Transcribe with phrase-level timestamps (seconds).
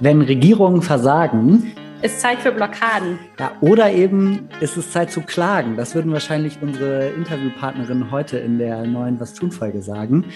[0.00, 1.72] Wenn Regierungen versagen,
[2.02, 3.18] ist Zeit für Blockaden.
[3.40, 5.76] Ja, oder eben ist es Zeit zu klagen.
[5.76, 10.26] Das würden wahrscheinlich unsere Interviewpartnerinnen heute in der neuen Was tun Folge sagen.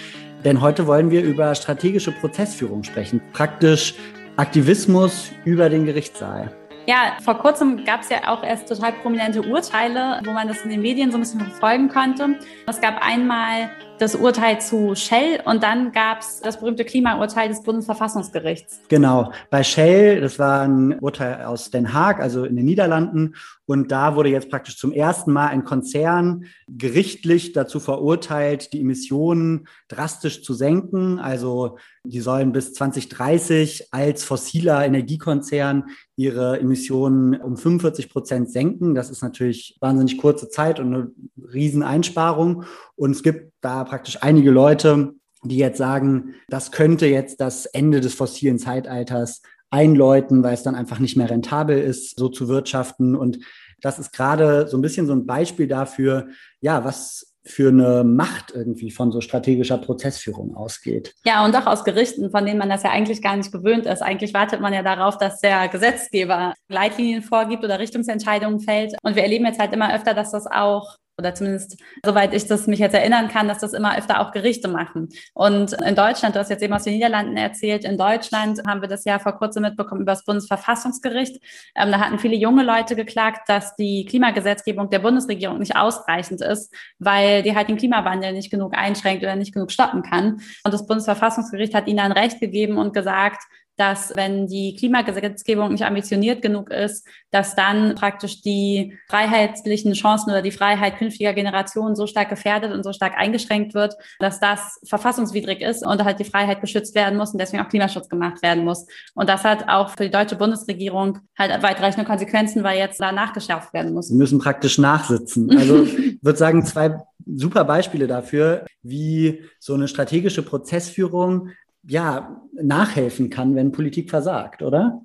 [0.44, 3.20] Denn heute wollen wir über strategische Prozessführung sprechen.
[3.34, 3.94] Praktisch
[4.36, 6.50] Aktivismus über den Gerichtssaal.
[6.90, 10.70] Ja, vor kurzem gab es ja auch erst total prominente Urteile, wo man das in
[10.70, 12.36] den Medien so ein bisschen verfolgen konnte.
[12.66, 17.62] Es gab einmal das Urteil zu Shell und dann gab es das berühmte Klimaurteil des
[17.62, 18.80] Bundesverfassungsgerichts.
[18.88, 23.34] Genau, bei Shell, das war ein Urteil aus Den Haag, also in den Niederlanden.
[23.66, 29.68] Und da wurde jetzt praktisch zum ersten Mal ein Konzern gerichtlich dazu verurteilt, die Emissionen
[29.86, 31.20] drastisch zu senken.
[31.20, 35.84] Also die sollen bis 2030 als fossiler Energiekonzern
[36.16, 38.94] ihre Emissionen um 45 Prozent senken.
[38.94, 41.10] Das ist natürlich wahnsinnig kurze Zeit und eine
[41.52, 42.64] Rieseneinsparung.
[42.96, 48.00] Und es gibt da praktisch einige Leute, die jetzt sagen, das könnte jetzt das Ende
[48.00, 53.16] des fossilen Zeitalters einläuten, weil es dann einfach nicht mehr rentabel ist, so zu wirtschaften.
[53.16, 53.40] Und
[53.80, 56.28] das ist gerade so ein bisschen so ein Beispiel dafür,
[56.60, 61.14] ja, was für eine Macht irgendwie von so strategischer Prozessführung ausgeht.
[61.24, 64.02] Ja, und auch aus Gerichten, von denen man das ja eigentlich gar nicht gewöhnt ist.
[64.02, 68.94] Eigentlich wartet man ja darauf, dass der Gesetzgeber Leitlinien vorgibt oder Richtungsentscheidungen fällt.
[69.02, 72.66] Und wir erleben jetzt halt immer öfter, dass das auch oder zumindest soweit ich das
[72.66, 75.08] mich jetzt erinnern kann, dass das immer öfter auch Gerichte machen.
[75.34, 78.88] Und in Deutschland, du hast jetzt eben aus den Niederlanden erzählt, in Deutschland haben wir
[78.88, 81.40] das ja vor kurzem mitbekommen über das Bundesverfassungsgericht.
[81.76, 86.74] Ähm, da hatten viele junge Leute geklagt, dass die Klimagesetzgebung der Bundesregierung nicht ausreichend ist,
[86.98, 90.40] weil die halt den Klimawandel nicht genug einschränkt oder nicht genug stoppen kann.
[90.64, 93.42] Und das Bundesverfassungsgericht hat ihnen dann Recht gegeben und gesagt,
[93.80, 100.42] dass wenn die Klimagesetzgebung nicht ambitioniert genug ist, dass dann praktisch die freiheitlichen Chancen oder
[100.42, 105.62] die Freiheit künftiger Generationen so stark gefährdet und so stark eingeschränkt wird, dass das verfassungswidrig
[105.62, 108.86] ist und halt die Freiheit geschützt werden muss und deswegen auch Klimaschutz gemacht werden muss.
[109.14, 113.72] Und das hat auch für die deutsche Bundesregierung halt weitreichende Konsequenzen, weil jetzt da nachgeschärft
[113.72, 114.08] werden muss.
[114.08, 115.50] Sie müssen praktisch nachsitzen.
[115.60, 116.96] Also ich würde sagen, zwei
[117.26, 121.50] super Beispiele dafür, wie so eine strategische Prozessführung
[121.82, 125.02] ja, nachhelfen kann, wenn Politik versagt, oder?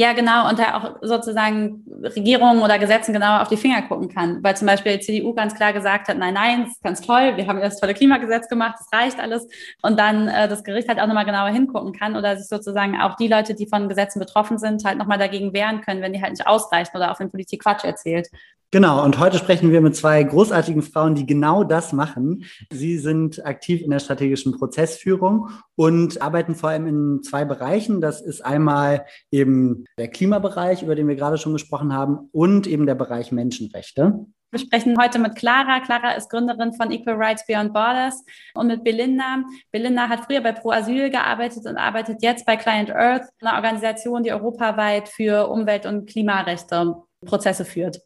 [0.00, 4.44] Ja, genau, und da auch sozusagen Regierungen oder Gesetzen genauer auf die Finger gucken kann.
[4.44, 7.36] Weil zum Beispiel die CDU ganz klar gesagt hat, nein, nein, das ist ganz toll,
[7.36, 9.48] wir haben das tolle Klimagesetz gemacht, das reicht alles.
[9.82, 13.16] Und dann äh, das Gericht halt auch nochmal genauer hingucken kann oder sich sozusagen auch
[13.16, 16.30] die Leute, die von Gesetzen betroffen sind, halt nochmal dagegen wehren können, wenn die halt
[16.30, 18.28] nicht ausreichen oder auch wenn Politik Quatsch erzählt.
[18.70, 22.44] Genau, und heute sprechen wir mit zwei großartigen Frauen, die genau das machen.
[22.70, 28.02] Sie sind aktiv in der strategischen Prozessführung und arbeiten vor allem in zwei Bereichen.
[28.02, 32.84] Das ist einmal eben der Klimabereich, über den wir gerade schon gesprochen haben, und eben
[32.84, 34.26] der Bereich Menschenrechte.
[34.50, 35.80] Wir sprechen heute mit Clara.
[35.80, 39.44] Clara ist Gründerin von Equal Rights Beyond Borders und mit Belinda.
[39.72, 44.22] Belinda hat früher bei Pro Asyl gearbeitet und arbeitet jetzt bei Client Earth, einer Organisation,
[44.22, 48.00] die europaweit für Umwelt- und Klimarechte Prozesse führt.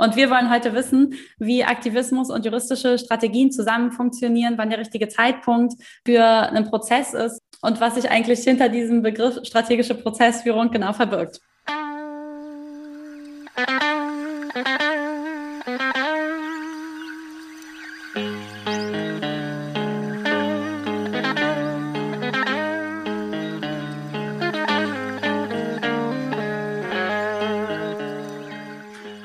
[0.00, 5.08] Und wir wollen heute wissen, wie Aktivismus und juristische Strategien zusammen funktionieren, wann der richtige
[5.08, 5.74] Zeitpunkt
[6.06, 11.42] für einen Prozess ist und was sich eigentlich hinter diesem Begriff strategische Prozessführung genau verbirgt.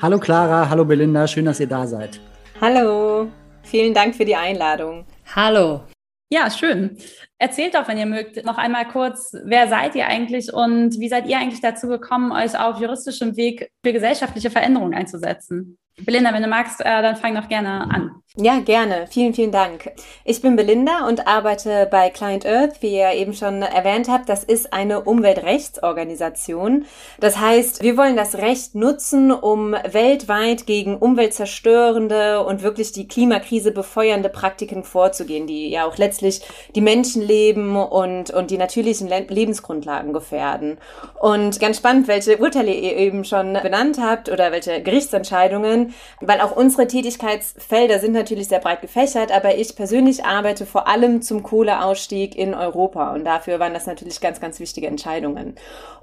[0.06, 2.20] Hallo Clara, hallo Belinda, schön, dass ihr da seid.
[2.60, 3.26] Hallo,
[3.64, 5.04] vielen Dank für die Einladung.
[5.34, 5.80] Hallo.
[6.30, 6.96] Ja, schön.
[7.38, 11.26] Erzählt doch, wenn ihr mögt, noch einmal kurz, wer seid ihr eigentlich und wie seid
[11.26, 15.76] ihr eigentlich dazu gekommen, euch auf juristischem Weg für gesellschaftliche Veränderungen einzusetzen?
[16.04, 18.22] Belinda, wenn du magst, äh, dann fang doch gerne an.
[18.38, 19.06] Ja, gerne.
[19.08, 19.92] Vielen, vielen Dank.
[20.26, 24.28] Ich bin Belinda und arbeite bei Client Earth, wie ihr eben schon erwähnt habt.
[24.28, 26.84] Das ist eine Umweltrechtsorganisation.
[27.18, 33.72] Das heißt, wir wollen das Recht nutzen, um weltweit gegen umweltzerstörende und wirklich die Klimakrise
[33.72, 36.42] befeuernde Praktiken vorzugehen, die ja auch letztlich
[36.74, 40.76] die Menschenleben und, und die natürlichen Lebensgrundlagen gefährden.
[41.18, 45.85] Und ganz spannend, welche Urteile ihr eben schon benannt habt oder welche Gerichtsentscheidungen,
[46.20, 51.22] weil auch unsere Tätigkeitsfelder sind natürlich sehr breit gefächert, aber ich persönlich arbeite vor allem
[51.22, 55.56] zum Kohleausstieg in Europa und dafür waren das natürlich ganz, ganz wichtige Entscheidungen.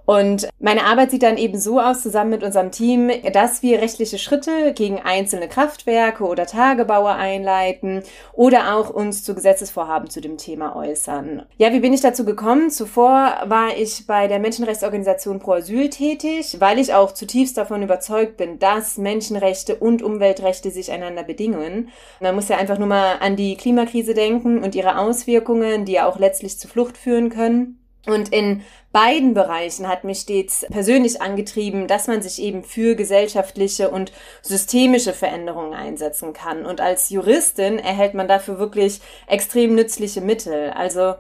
[0.06, 4.18] Und meine Arbeit sieht dann eben so aus, zusammen mit unserem Team, dass wir rechtliche
[4.18, 8.04] Schritte gegen einzelne Kraftwerke oder Tagebauer einleiten
[8.34, 11.44] oder auch uns zu Gesetzesvorhaben zu dem Thema äußern.
[11.58, 12.70] Ja, wie bin ich dazu gekommen?
[12.70, 18.36] Zuvor war ich bei der Menschenrechtsorganisation Pro Asyl tätig, weil ich auch zutiefst davon überzeugt
[18.36, 21.90] bin, dass Menschenrechte und Umweltrechte sich einander bedingen.
[22.20, 26.08] Man muss ja einfach nur mal an die Klimakrise denken und ihre Auswirkungen, die ja
[26.08, 27.80] auch letztlich zu Flucht führen können.
[28.06, 33.90] Und in beiden Bereichen hat mich stets persönlich angetrieben, dass man sich eben für gesellschaftliche
[33.90, 36.66] und systemische Veränderungen einsetzen kann.
[36.66, 40.70] Und als Juristin erhält man dafür wirklich extrem nützliche Mittel.
[40.70, 41.16] Also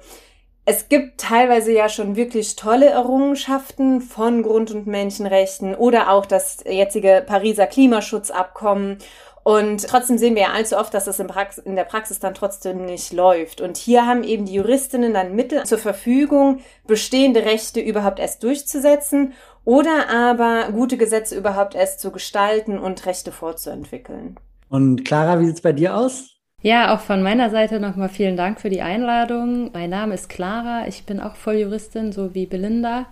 [0.65, 6.63] es gibt teilweise ja schon wirklich tolle Errungenschaften von Grund- und Menschenrechten oder auch das
[6.65, 8.99] jetzige Pariser Klimaschutzabkommen
[9.43, 12.33] und trotzdem sehen wir ja allzu oft, dass das in, Prax in der Praxis dann
[12.33, 13.59] trotzdem nicht läuft.
[13.59, 19.33] Und hier haben eben die Juristinnen dann Mittel zur Verfügung, bestehende Rechte überhaupt erst durchzusetzen
[19.65, 24.37] oder aber gute Gesetze überhaupt erst zu gestalten und Rechte fortzuentwickeln.
[24.69, 26.29] Und Clara, wie sieht's bei dir aus?
[26.61, 29.71] Ja, auch von meiner Seite nochmal vielen Dank für die Einladung.
[29.73, 33.07] Mein Name ist Clara, ich bin auch Volljuristin, so wie Belinda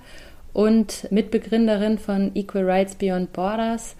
[0.53, 3.95] und Mitbegründerin von Equal Rights Beyond Borders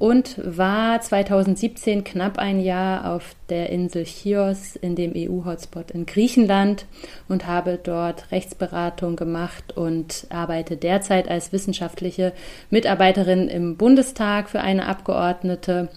[0.00, 6.86] und war 2017 knapp ein Jahr auf der Insel Chios in dem EU-Hotspot in Griechenland
[7.28, 12.32] und habe dort Rechtsberatung gemacht und arbeite derzeit als wissenschaftliche
[12.70, 15.90] Mitarbeiterin im Bundestag für eine Abgeordnete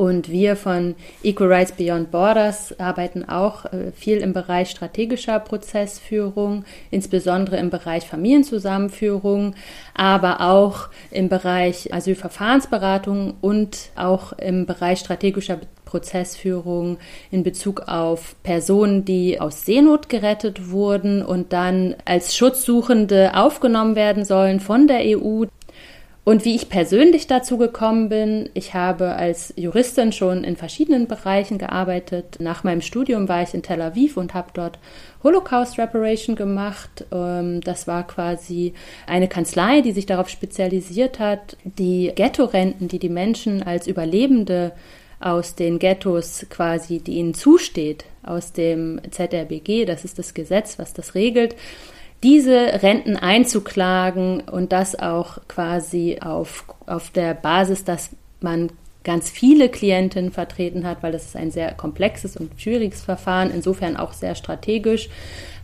[0.00, 6.64] und wir von Equal Rights Beyond Borders arbeiten auch äh, viel im Bereich strategischer Prozessführung,
[6.90, 9.54] insbesondere im Bereich Familienzusammenführung,
[9.92, 15.58] aber auch im Bereich Asylverfahrensberatung und auch im Bereich strategischer
[15.90, 16.98] Prozessführung
[17.30, 24.24] in Bezug auf Personen, die aus Seenot gerettet wurden und dann als Schutzsuchende aufgenommen werden
[24.24, 25.44] sollen von der EU.
[26.22, 31.56] Und wie ich persönlich dazu gekommen bin, ich habe als Juristin schon in verschiedenen Bereichen
[31.56, 32.36] gearbeitet.
[32.40, 34.78] Nach meinem Studium war ich in Tel Aviv und habe dort
[35.24, 37.06] Holocaust Reparation gemacht.
[37.10, 38.74] Ähm, das war quasi
[39.06, 44.72] eine Kanzlei, die sich darauf spezialisiert hat, die Ghetto-Renten, die die Menschen als Überlebende
[45.20, 50.92] aus den Ghettos quasi, die ihnen zusteht, aus dem ZRBG, das ist das Gesetz, was
[50.92, 51.56] das regelt,
[52.22, 58.70] diese Renten einzuklagen und das auch quasi auf, auf der Basis, dass man
[59.02, 63.96] ganz viele Klientinnen vertreten hat, weil das ist ein sehr komplexes und schwieriges Verfahren, insofern
[63.96, 65.08] auch sehr strategisch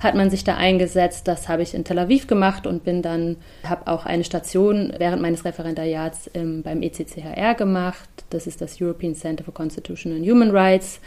[0.01, 1.27] hat man sich da eingesetzt.
[1.29, 5.23] Das habe ich in Tel Aviv gemacht und bin dann, habe auch eine Station während
[5.23, 8.09] meines Referendariats im, beim ECCHR gemacht.
[8.31, 11.01] Das ist das European Center for Constitutional and Human Rights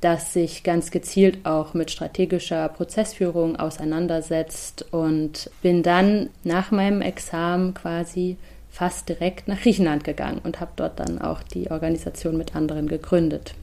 [0.00, 7.74] das sich ganz gezielt auch mit strategischer Prozessführung auseinandersetzt und bin dann nach meinem Examen
[7.74, 8.36] quasi
[8.68, 13.54] fast direkt nach Griechenland gegangen und habe dort dann auch die Organisation mit anderen gegründet.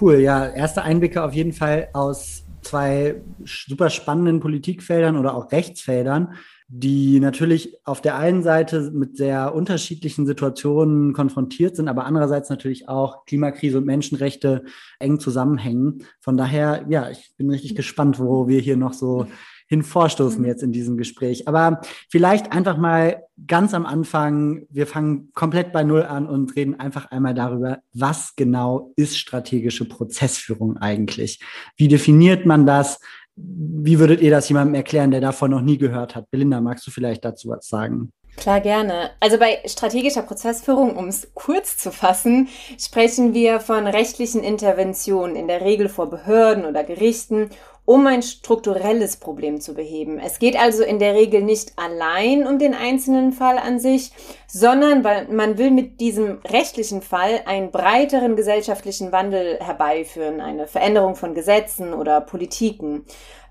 [0.00, 6.34] Cool, ja, erste Einblicke auf jeden Fall aus zwei super spannenden Politikfeldern oder auch Rechtsfeldern
[6.74, 12.88] die natürlich auf der einen Seite mit sehr unterschiedlichen Situationen konfrontiert sind, aber andererseits natürlich
[12.88, 14.64] auch Klimakrise und Menschenrechte
[14.98, 16.04] eng zusammenhängen.
[16.20, 19.26] Von daher, ja, ich bin richtig gespannt, wo wir hier noch so
[19.72, 20.46] hin vorstoßen mhm.
[20.46, 21.46] jetzt in diesem Gespräch.
[21.46, 26.80] Aber vielleicht einfach mal ganz am Anfang, wir fangen komplett bei Null an und reden
[26.80, 31.40] einfach einmal darüber, was genau ist strategische Prozessführung eigentlich?
[31.76, 32.98] Wie definiert man das?
[33.36, 36.30] Wie würdet ihr das jemandem erklären, der davon noch nie gehört hat?
[36.30, 38.12] Belinda, magst du vielleicht dazu was sagen?
[38.36, 39.10] Klar, gerne.
[39.20, 42.48] Also bei strategischer Prozessführung, um es kurz zu fassen,
[42.78, 47.50] sprechen wir von rechtlichen Interventionen, in der Regel vor Behörden oder Gerichten,
[47.84, 50.20] um ein strukturelles Problem zu beheben.
[50.20, 54.12] Es geht also in der Regel nicht allein um den einzelnen Fall an sich,
[54.46, 61.16] sondern weil man will mit diesem rechtlichen Fall einen breiteren gesellschaftlichen Wandel herbeiführen, eine Veränderung
[61.16, 63.04] von Gesetzen oder Politiken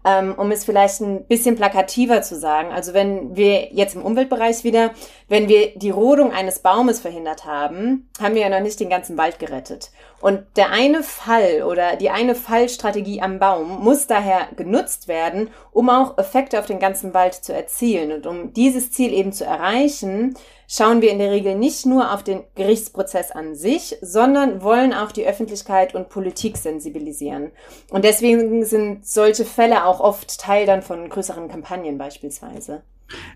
[0.04, 2.72] ähm, um es vielleicht ein bisschen plakativer zu sagen.
[2.72, 4.92] Also wenn wir jetzt im Umweltbereich wieder,
[5.28, 9.18] wenn wir die Rodung eines Baumes verhindert haben, haben wir ja noch nicht den ganzen
[9.18, 9.92] Wald gerettet.
[10.22, 15.90] Und der eine Fall oder die eine Fallstrategie am Baum muss daher genutzt werden, um
[15.90, 18.12] auch Effekte auf den ganzen Wald zu erzielen.
[18.12, 20.36] Und um dieses Ziel eben zu erreichen,
[20.68, 25.12] schauen wir in der Regel nicht nur auf den Gerichtsprozess an sich, sondern wollen auch
[25.12, 27.52] die Öffentlichkeit und Politik sensibilisieren.
[27.90, 32.84] Und deswegen sind solche Fälle auch oft Teil dann von größeren Kampagnen beispielsweise.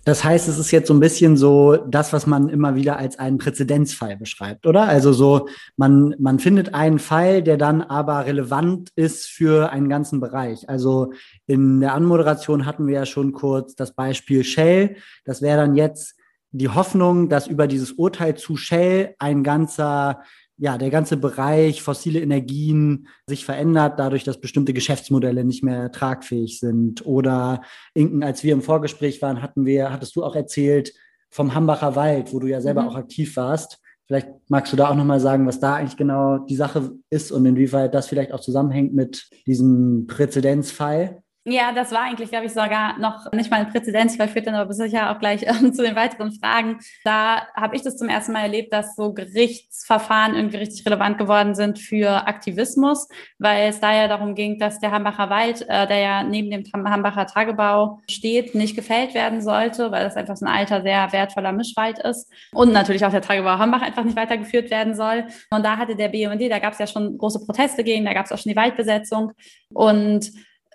[0.04, 3.18] Das heißt, es ist jetzt so ein bisschen so das, was man immer wieder als
[3.20, 4.84] einen Präzedenzfall beschreibt, oder?
[4.84, 10.20] Also so, man, man findet einen Fall, der dann aber relevant ist für einen ganzen
[10.20, 10.70] Bereich.
[10.70, 11.14] Also
[11.48, 14.98] in der Anmoderation hatten wir ja schon kurz das Beispiel Shell.
[15.26, 16.16] Das wäre dann jetzt
[16.52, 20.22] die Hoffnung, dass über dieses Urteil zu Shell ein ganzer
[20.58, 26.60] ja, der ganze Bereich fossile Energien sich verändert, dadurch, dass bestimmte Geschäftsmodelle nicht mehr tragfähig
[26.60, 27.06] sind.
[27.06, 27.62] Oder
[27.94, 30.94] Inken, als wir im Vorgespräch waren, hatten wir, hattest du auch erzählt
[31.30, 32.90] vom Hambacher Wald, wo du ja selber mhm.
[32.90, 33.80] auch aktiv warst.
[34.08, 37.46] Vielleicht magst du da auch nochmal sagen, was da eigentlich genau die Sache ist und
[37.46, 41.24] inwieweit das vielleicht auch zusammenhängt mit diesem Präzedenzfall.
[41.48, 44.74] Ja, das war eigentlich, glaube ich, sogar noch nicht mal ein Präzedenzfall, führt dann aber
[44.74, 46.80] sicher auch gleich ähm, zu den weiteren Fragen.
[47.04, 51.54] Da habe ich das zum ersten Mal erlebt, dass so Gerichtsverfahren irgendwie richtig relevant geworden
[51.54, 56.00] sind für Aktivismus, weil es da ja darum ging, dass der Hambacher Wald, äh, der
[56.00, 60.52] ja neben dem Hambacher Tagebau steht, nicht gefällt werden sollte, weil das einfach so ein
[60.52, 64.96] alter, sehr wertvoller Mischwald ist und natürlich auch der Tagebau Hambach einfach nicht weitergeführt werden
[64.96, 65.26] soll.
[65.52, 68.26] Und da hatte der BUND, da gab es ja schon große Proteste gegen, da gab
[68.26, 69.34] es auch schon die Waldbesetzung
[69.72, 70.32] und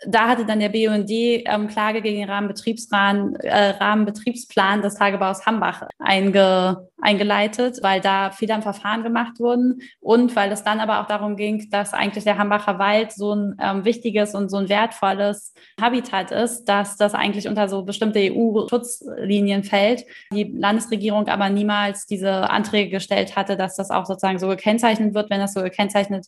[0.07, 5.87] da hatte dann der BUND ähm, Klage gegen den Rahmenbetriebsplan, äh, Rahmenbetriebsplan des Tagebaus Hambach
[5.99, 11.07] einge, eingeleitet, weil da Fehler im Verfahren gemacht wurden und weil es dann aber auch
[11.07, 15.53] darum ging, dass eigentlich der Hambacher Wald so ein ähm, wichtiges und so ein wertvolles
[15.79, 20.05] Habitat ist, dass das eigentlich unter so bestimmte EU-Schutzlinien fällt.
[20.33, 25.29] Die Landesregierung aber niemals diese Anträge gestellt hatte, dass das auch sozusagen so gekennzeichnet wird.
[25.29, 26.27] Wenn das so gekennzeichnet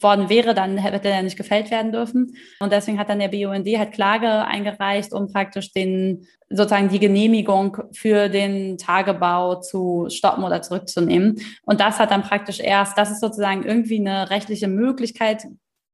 [0.00, 2.36] worden wäre, dann hätte er nicht gefällt werden dürfen.
[2.60, 7.76] Und deswegen hat dann der BUND halt Klage eingereicht, um praktisch den, sozusagen die Genehmigung
[7.92, 11.40] für den Tagebau zu stoppen oder zurückzunehmen.
[11.64, 15.46] Und das hat dann praktisch erst, das ist sozusagen irgendwie eine rechtliche Möglichkeit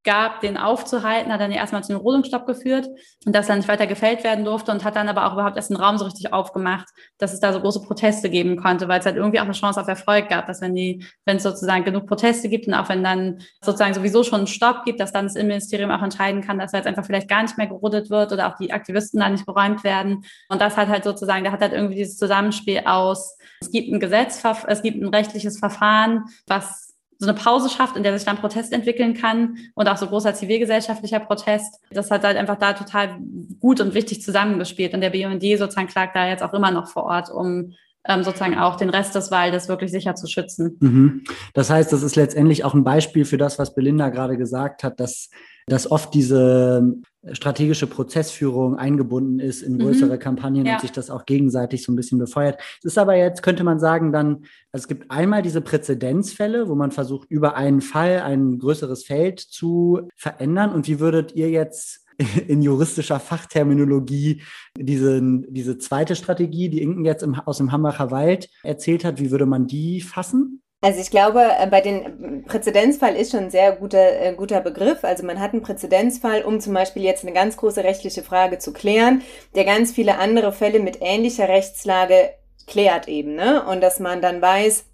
[0.09, 2.88] gab, den aufzuhalten, hat dann erstmal zu einem Rodungsstopp geführt
[3.27, 5.69] und dass dann nicht weiter gefällt werden durfte und hat dann aber auch überhaupt erst
[5.69, 6.88] den Raum so richtig aufgemacht,
[7.19, 9.79] dass es da so große Proteste geben konnte, weil es halt irgendwie auch eine Chance
[9.79, 13.05] auf Erfolg gab, dass wenn die, wenn es sozusagen genug Proteste gibt und auch wenn
[13.05, 16.73] dann sozusagen sowieso schon einen Stopp gibt, dass dann das Innenministerium auch entscheiden kann, dass
[16.73, 19.85] jetzt einfach vielleicht gar nicht mehr gerodet wird oder auch die Aktivisten da nicht geräumt
[19.85, 20.25] werden.
[20.49, 24.00] Und das hat halt sozusagen, da hat halt irgendwie dieses Zusammenspiel aus, es gibt ein
[24.00, 26.88] Gesetz, es gibt ein rechtliches Verfahren, was
[27.19, 30.35] so eine Pause schafft, in der sich dann Protest entwickeln kann und auch so großer
[30.35, 31.81] zivilgesellschaftlicher Protest.
[31.91, 33.19] Das hat halt einfach da total
[33.61, 34.95] gut und wichtig zusammengespielt.
[34.95, 37.73] Und der BUND sozusagen klagt da jetzt auch immer noch vor Ort, um
[38.07, 40.77] ähm, sozusagen auch den Rest des Waldes wirklich sicher zu schützen.
[40.81, 41.25] Mhm.
[41.55, 45.01] Das heißt, das ist letztendlich auch ein Beispiel für das, was Belinda gerade gesagt hat,
[45.01, 45.29] dass
[45.69, 46.95] dass oft diese
[47.33, 50.19] strategische Prozessführung eingebunden ist in größere mhm.
[50.19, 50.75] Kampagnen ja.
[50.75, 52.61] und sich das auch gegenseitig so ein bisschen befeuert.
[52.79, 56.75] Es ist aber jetzt, könnte man sagen, dann, also es gibt einmal diese Präzedenzfälle, wo
[56.75, 60.73] man versucht, über einen Fall ein größeres Feld zu verändern.
[60.73, 62.07] Und wie würdet ihr jetzt
[62.49, 64.43] in juristischer Fachterminologie
[64.77, 69.31] diese, diese zweite Strategie, die Inken jetzt im, aus dem Hambacher Wald erzählt hat, wie
[69.31, 70.63] würde man die fassen?
[70.81, 75.03] Also ich glaube, äh, bei den Präzedenzfall ist schon ein sehr guter, äh, guter Begriff.
[75.03, 78.73] Also man hat einen Präzedenzfall, um zum Beispiel jetzt eine ganz große rechtliche Frage zu
[78.73, 79.23] klären,
[79.57, 82.31] der ganz viele andere Fälle mit ähnlicher Rechtslage
[82.69, 83.65] klärt eben, ne?
[83.67, 84.85] Und dass man dann weiß,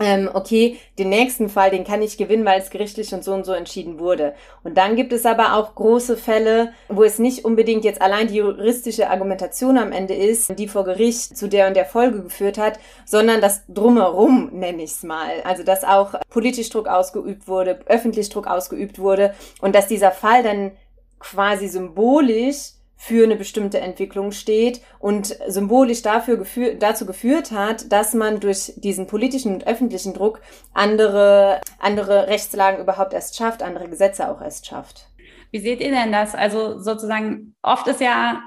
[0.00, 3.44] ähm, okay, den nächsten Fall, den kann ich gewinnen, weil es gerichtlich und so und
[3.44, 4.34] so entschieden wurde.
[4.62, 8.36] Und dann gibt es aber auch große Fälle, wo es nicht unbedingt jetzt allein die
[8.36, 12.78] juristische Argumentation am Ende ist, die vor Gericht zu der und der Folge geführt hat,
[13.04, 15.42] sondern das drumherum, nenne ich es mal.
[15.44, 20.42] Also dass auch politisch Druck ausgeübt wurde, öffentlich Druck ausgeübt wurde und dass dieser Fall
[20.42, 20.72] dann
[21.18, 28.12] quasi symbolisch für eine bestimmte Entwicklung steht und symbolisch dafür geführ dazu geführt hat, dass
[28.12, 30.40] man durch diesen politischen und öffentlichen Druck
[30.74, 35.08] andere, andere Rechtslagen überhaupt erst schafft, andere Gesetze auch erst schafft.
[35.52, 36.34] Wie seht ihr denn das?
[36.34, 38.42] Also sozusagen, oft ist ja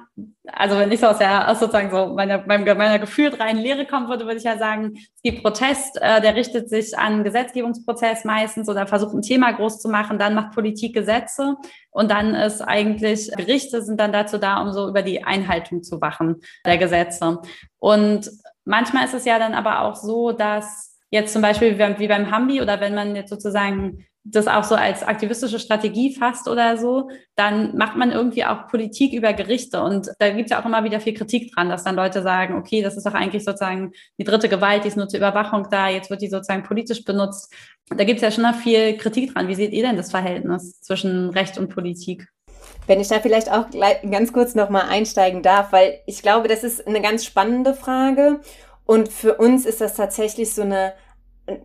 [0.46, 3.86] also wenn ich so aus der aus sozusagen so meiner, meiner, meiner gefühlt reinen Lehre
[3.86, 8.26] kommen würde, würde ich ja sagen, es gibt Protest, äh, der richtet sich an Gesetzgebungsprozess
[8.26, 11.56] meistens oder versucht ein Thema groß zu machen, dann macht Politik Gesetze
[11.92, 16.02] und dann ist eigentlich, Gerichte sind dann dazu da, um so über die Einhaltung zu
[16.02, 17.40] wachen der Gesetze.
[17.80, 18.30] Und
[18.66, 22.62] manchmal ist es ja dann aber auch so, dass jetzt zum Beispiel wie beim Hambi
[22.62, 27.76] oder wenn man jetzt sozusagen das auch so als aktivistische Strategie fasst oder so, dann
[27.76, 29.82] macht man irgendwie auch Politik über Gerichte.
[29.82, 32.56] Und da gibt es ja auch immer wieder viel Kritik dran, dass dann Leute sagen,
[32.56, 35.90] okay, das ist doch eigentlich sozusagen die dritte Gewalt, die ist nur zur Überwachung da,
[35.90, 37.52] jetzt wird die sozusagen politisch benutzt.
[37.90, 39.48] Da gibt es ja schon noch viel Kritik dran.
[39.48, 42.28] Wie seht ihr denn das Verhältnis zwischen Recht und Politik?
[42.86, 43.66] Wenn ich da vielleicht auch
[44.10, 48.40] ganz kurz nochmal einsteigen darf, weil ich glaube, das ist eine ganz spannende Frage.
[48.86, 50.94] Und für uns ist das tatsächlich so eine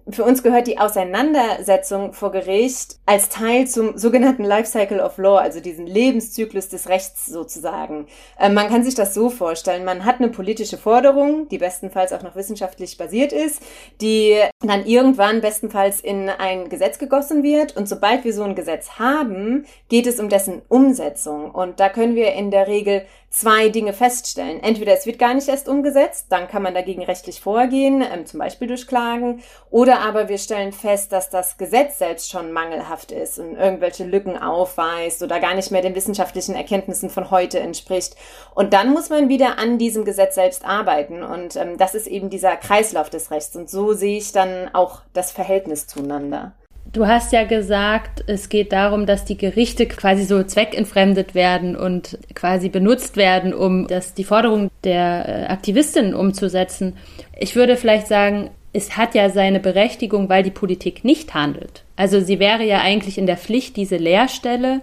[0.09, 5.61] für uns gehört die Auseinandersetzung vor Gericht als Teil zum sogenannten Lifecycle of Law, also
[5.61, 8.07] diesen Lebenszyklus des Rechts sozusagen.
[8.41, 12.23] Ähm, man kann sich das so vorstellen, man hat eine politische Forderung, die bestenfalls auch
[12.23, 13.63] noch wissenschaftlich basiert ist,
[14.01, 17.77] die dann irgendwann bestenfalls in ein Gesetz gegossen wird.
[17.77, 21.51] Und sobald wir so ein Gesetz haben, geht es um dessen Umsetzung.
[21.51, 23.07] Und da können wir in der Regel
[23.37, 24.63] zwei Dinge feststellen.
[24.63, 28.41] Entweder es wird gar nicht erst umgesetzt, dann kann man dagegen rechtlich vorgehen, ähm, zum
[28.41, 29.43] Beispiel durch Klagen,
[29.77, 34.39] oder aber wir stellen fest, dass das Gesetz selbst schon mangelhaft ist und irgendwelche Lücken
[34.39, 38.17] aufweist oder gar nicht mehr den wissenschaftlichen Erkenntnissen von heute entspricht.
[38.55, 41.23] Und dann muss man wieder an diesem Gesetz selbst arbeiten.
[41.23, 43.55] Und ähm, das ist eben dieser Kreislauf des Rechts.
[43.55, 46.53] Und so sehe ich dann auch das Verhältnis zueinander.
[46.91, 52.19] Du hast ja gesagt, es geht darum, dass die Gerichte quasi so zweckentfremdet werden und
[52.35, 56.97] quasi benutzt werden, um das, die Forderung der äh, Aktivistinnen umzusetzen.
[57.39, 61.83] Ich würde vielleicht sagen, es hat ja seine Berechtigung, weil die Politik nicht handelt.
[61.97, 64.83] Also sie wäre ja eigentlich in der Pflicht, diese Leerstelle,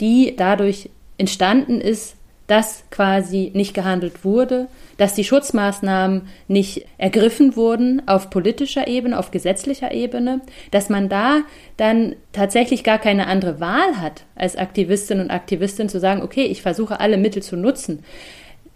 [0.00, 8.06] die dadurch entstanden ist, dass quasi nicht gehandelt wurde, dass die Schutzmaßnahmen nicht ergriffen wurden
[8.06, 11.40] auf politischer Ebene, auf gesetzlicher Ebene, dass man da
[11.76, 16.62] dann tatsächlich gar keine andere Wahl hat, als Aktivistin und Aktivistin zu sagen, okay, ich
[16.62, 18.04] versuche alle Mittel zu nutzen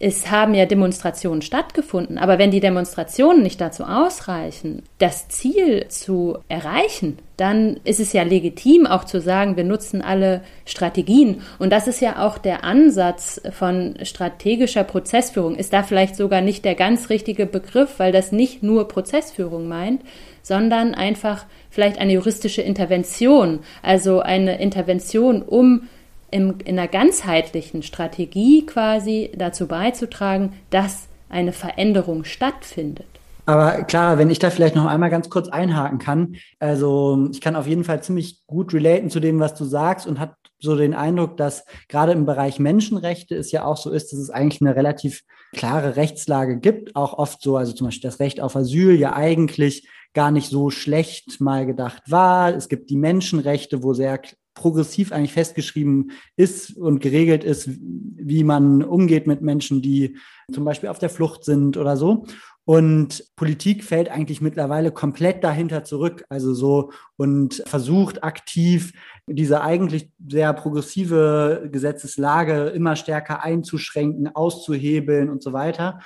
[0.00, 6.38] es haben ja Demonstrationen stattgefunden, aber wenn die Demonstrationen nicht dazu ausreichen, das Ziel zu
[6.48, 11.42] erreichen, dann ist es ja legitim auch zu sagen, wir nutzen alle Strategien.
[11.58, 15.56] Und das ist ja auch der Ansatz von strategischer Prozessführung.
[15.56, 20.02] Ist da vielleicht sogar nicht der ganz richtige Begriff, weil das nicht nur Prozessführung meint,
[20.42, 25.88] sondern einfach vielleicht eine juristische Intervention, also eine Intervention, um
[26.30, 33.06] in, in einer ganzheitlichen Strategie quasi dazu beizutragen, dass eine Veränderung stattfindet.
[33.46, 36.36] Aber klar, wenn ich da vielleicht noch einmal ganz kurz einhaken kann.
[36.58, 40.20] Also ich kann auf jeden Fall ziemlich gut relaten zu dem, was du sagst und
[40.20, 44.18] hat so den Eindruck, dass gerade im Bereich Menschenrechte es ja auch so ist, dass
[44.18, 45.22] es eigentlich eine relativ
[45.54, 46.94] klare Rechtslage gibt.
[46.94, 50.68] Auch oft so, also zum Beispiel das Recht auf Asyl ja eigentlich gar nicht so
[50.68, 52.54] schlecht mal gedacht war.
[52.54, 54.20] Es gibt die Menschenrechte, wo sehr
[54.58, 60.16] progressiv eigentlich festgeschrieben ist und geregelt ist, wie man umgeht mit Menschen, die
[60.52, 62.26] zum Beispiel auf der Flucht sind oder so.
[62.64, 68.92] Und Politik fällt eigentlich mittlerweile komplett dahinter zurück, also so und versucht aktiv
[69.26, 76.00] diese eigentlich sehr progressive Gesetzeslage immer stärker einzuschränken, auszuhebeln und so weiter.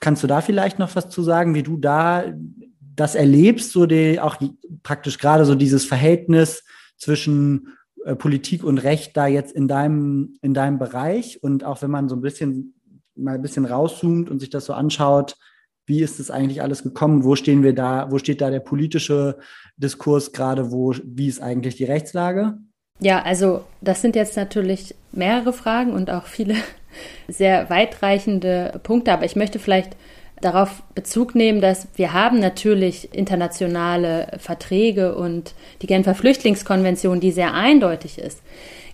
[0.00, 2.24] Kannst du da vielleicht noch was zu sagen, wie du da
[2.80, 4.36] das erlebst, so die, auch
[4.82, 6.64] praktisch gerade so dieses Verhältnis
[6.96, 7.76] zwischen
[8.18, 11.42] Politik und Recht da jetzt in deinem, in deinem Bereich?
[11.42, 12.74] Und auch wenn man so ein bisschen
[13.16, 15.36] mal ein bisschen rauszoomt und sich das so anschaut,
[15.86, 17.24] wie ist das eigentlich alles gekommen?
[17.24, 18.10] Wo stehen wir da?
[18.10, 19.38] Wo steht da der politische
[19.76, 20.72] Diskurs gerade?
[20.72, 22.58] Wo, wie ist eigentlich die Rechtslage?
[22.98, 26.56] Ja, also das sind jetzt natürlich mehrere Fragen und auch viele
[27.28, 29.96] sehr weitreichende Punkte, aber ich möchte vielleicht
[30.40, 37.54] darauf Bezug nehmen, dass wir haben natürlich internationale Verträge und die Genfer Flüchtlingskonvention, die sehr
[37.54, 38.42] eindeutig ist.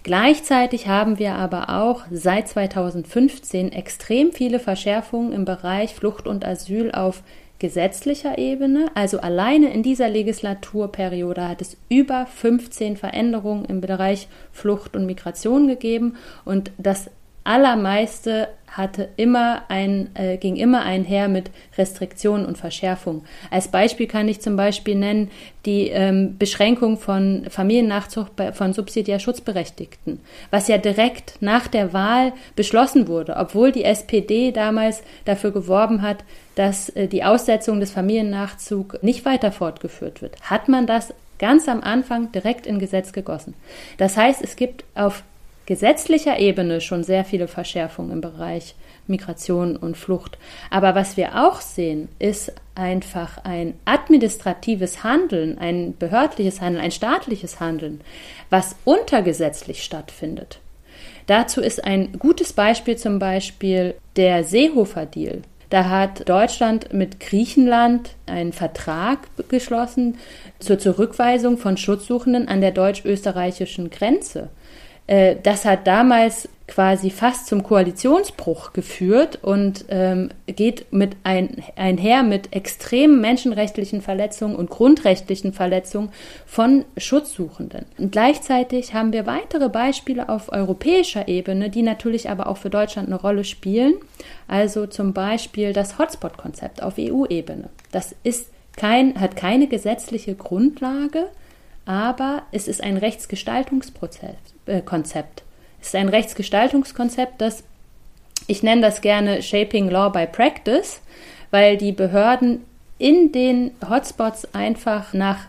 [0.05, 6.91] Gleichzeitig haben wir aber auch seit 2015 extrem viele Verschärfungen im Bereich Flucht und Asyl
[6.91, 7.23] auf
[7.61, 8.87] gesetzlicher Ebene.
[8.95, 15.69] Also alleine in dieser Legislaturperiode hat es über 15 Veränderungen im Bereich Flucht und Migration
[15.69, 17.09] gegeben und das
[17.45, 23.25] allermeiste hatte immer ein, äh, ging immer einher mit Restriktionen und Verschärfung.
[23.51, 25.31] Als Beispiel kann ich zum Beispiel nennen
[25.67, 32.33] die ähm, Beschränkung von Familiennachzucht bei, von subsidiär Schutzberechtigten, was ja direkt nach der Wahl
[32.57, 36.25] beschlossen wurde, obwohl die SPD damals dafür geworben hat,
[36.55, 40.41] dass äh, die Aussetzung des Familiennachzugs nicht weiter fortgeführt wird.
[40.43, 43.55] Hat man das ganz am Anfang direkt in Gesetz gegossen.
[43.99, 45.25] Das heißt, es gibt auf
[45.73, 48.75] gesetzlicher Ebene schon sehr viele Verschärfungen im Bereich
[49.07, 50.37] Migration und Flucht.
[50.69, 57.59] Aber was wir auch sehen, ist einfach ein administratives Handeln, ein behördliches Handeln, ein staatliches
[57.59, 58.03] Handeln,
[58.51, 60.59] was untergesetzlich stattfindet.
[61.27, 65.41] Dazu ist ein gutes Beispiel zum Beispiel der Seehofer-Deal.
[65.71, 70.19] Da hat Deutschland mit Griechenland einen Vertrag geschlossen
[70.59, 74.51] zur Zurückweisung von Schutzsuchenden an der deutsch-österreichischen Grenze.
[75.07, 82.23] Äh, das hat damals quasi fast zum Koalitionsbruch geführt und ähm, geht mit ein, einher
[82.23, 86.11] mit extremen menschenrechtlichen Verletzungen und grundrechtlichen Verletzungen
[86.47, 87.85] von Schutzsuchenden.
[87.99, 93.09] Und gleichzeitig haben wir weitere Beispiele auf europäischer Ebene, die natürlich aber auch für Deutschland
[93.09, 93.95] eine Rolle spielen.
[94.49, 97.69] Also zum Beispiel das Hotspot-Konzept auf EU-Ebene.
[97.91, 101.29] Das ist kein, hat keine gesetzliche Grundlage,
[101.85, 104.52] aber es ist ein Rechtsgestaltungskonzept.
[104.67, 104.83] Äh,
[105.81, 107.65] es ist ein Rechtsgestaltungskonzept, das
[108.47, 111.01] ich nenne das gerne Shaping Law by Practice,
[111.51, 112.65] weil die Behörden
[112.99, 115.47] in den Hotspots einfach nach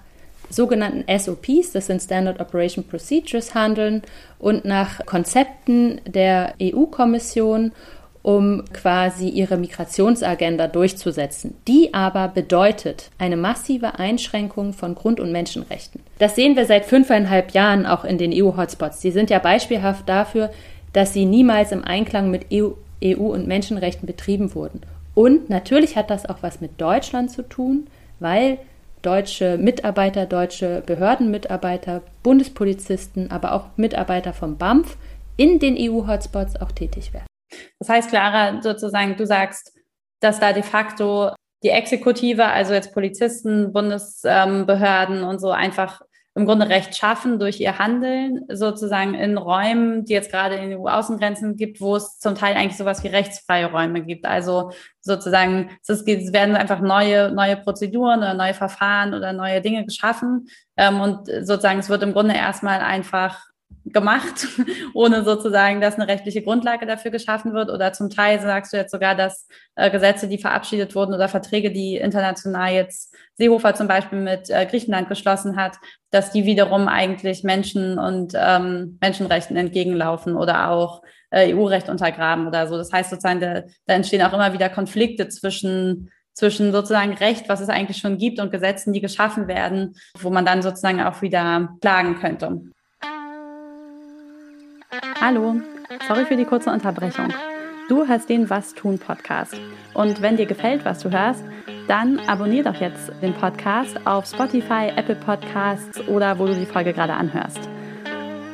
[0.49, 4.04] sogenannten SOPs, das sind Standard Operation Procedures, handeln
[4.39, 7.71] und nach Konzepten der EU-Kommission,
[8.24, 11.56] um quasi ihre Migrationsagenda durchzusetzen.
[11.68, 16.02] Die aber bedeutet eine massive Einschränkung von Grund- und Menschenrechten.
[16.20, 19.02] Das sehen wir seit fünfeinhalb Jahren auch in den EU-Hotspots.
[19.02, 20.50] Die sind ja beispielhaft dafür,
[20.94, 22.72] dass sie niemals im Einklang mit EU,
[23.04, 24.82] EU und Menschenrechten betrieben wurden.
[25.16, 27.88] Und natürlich hat das auch was mit Deutschland zu tun,
[28.20, 28.58] weil
[29.02, 34.96] deutsche Mitarbeiter, deutsche Behördenmitarbeiter, Bundespolizisten, aber auch Mitarbeiter vom BAMF
[35.36, 37.26] in den EU-Hotspots auch tätig werden.
[37.80, 39.74] Das heißt, Clara, sozusagen, du sagst,
[40.20, 41.32] dass da de facto
[41.63, 46.02] die Exekutive, also jetzt Polizisten, Bundesbehörden und so einfach
[46.36, 50.80] im Grunde Recht schaffen durch ihr Handeln, sozusagen in Räumen, die jetzt gerade in den
[50.80, 54.26] EU-Außengrenzen gibt, wo es zum Teil eigentlich sowas wie rechtsfreie Räume gibt.
[54.26, 60.48] Also sozusagen, es, werden einfach neue, neue Prozeduren oder neue Verfahren oder neue Dinge geschaffen.
[60.76, 63.39] Ähm, und sozusagen, es wird im Grunde erstmal einfach
[63.94, 64.48] gemacht,
[64.94, 67.70] ohne sozusagen, dass eine rechtliche Grundlage dafür geschaffen wird.
[67.70, 71.72] Oder zum Teil sagst du jetzt sogar, dass äh, Gesetze, die verabschiedet wurden oder Verträge,
[71.72, 75.78] die international jetzt Seehofer zum Beispiel mit äh, Griechenland geschlossen hat,
[76.12, 82.68] dass die wiederum eigentlich Menschen und ähm, Menschenrechten entgegenlaufen oder auch äh, EU-Recht untergraben oder
[82.68, 82.78] so.
[82.78, 87.62] Das heißt sozusagen, da, da entstehen auch immer wieder Konflikte zwischen zwischen sozusagen Recht, was
[87.62, 91.76] es eigentlich schon gibt, und Gesetzen, die geschaffen werden, wo man dann sozusagen auch wieder
[91.80, 92.62] klagen könnte.
[95.26, 95.56] Hallo,
[96.06, 97.30] sorry für die kurze Unterbrechung.
[97.88, 99.56] Du hörst den Was tun Podcast.
[99.94, 101.46] Und wenn dir gefällt, was du hörst,
[101.88, 106.92] dann abonnier doch jetzt den Podcast auf Spotify, Apple Podcasts oder wo du die Folge
[106.92, 107.70] gerade anhörst.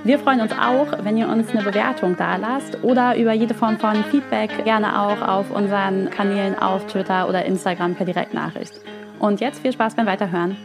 [0.03, 3.79] Wir freuen uns auch, wenn ihr uns eine Bewertung da lasst oder über jede Form
[3.79, 8.73] von Feedback gerne auch auf unseren Kanälen auf Twitter oder Instagram per Direktnachricht.
[9.17, 10.55] Und jetzt viel Spaß beim Weiterhören.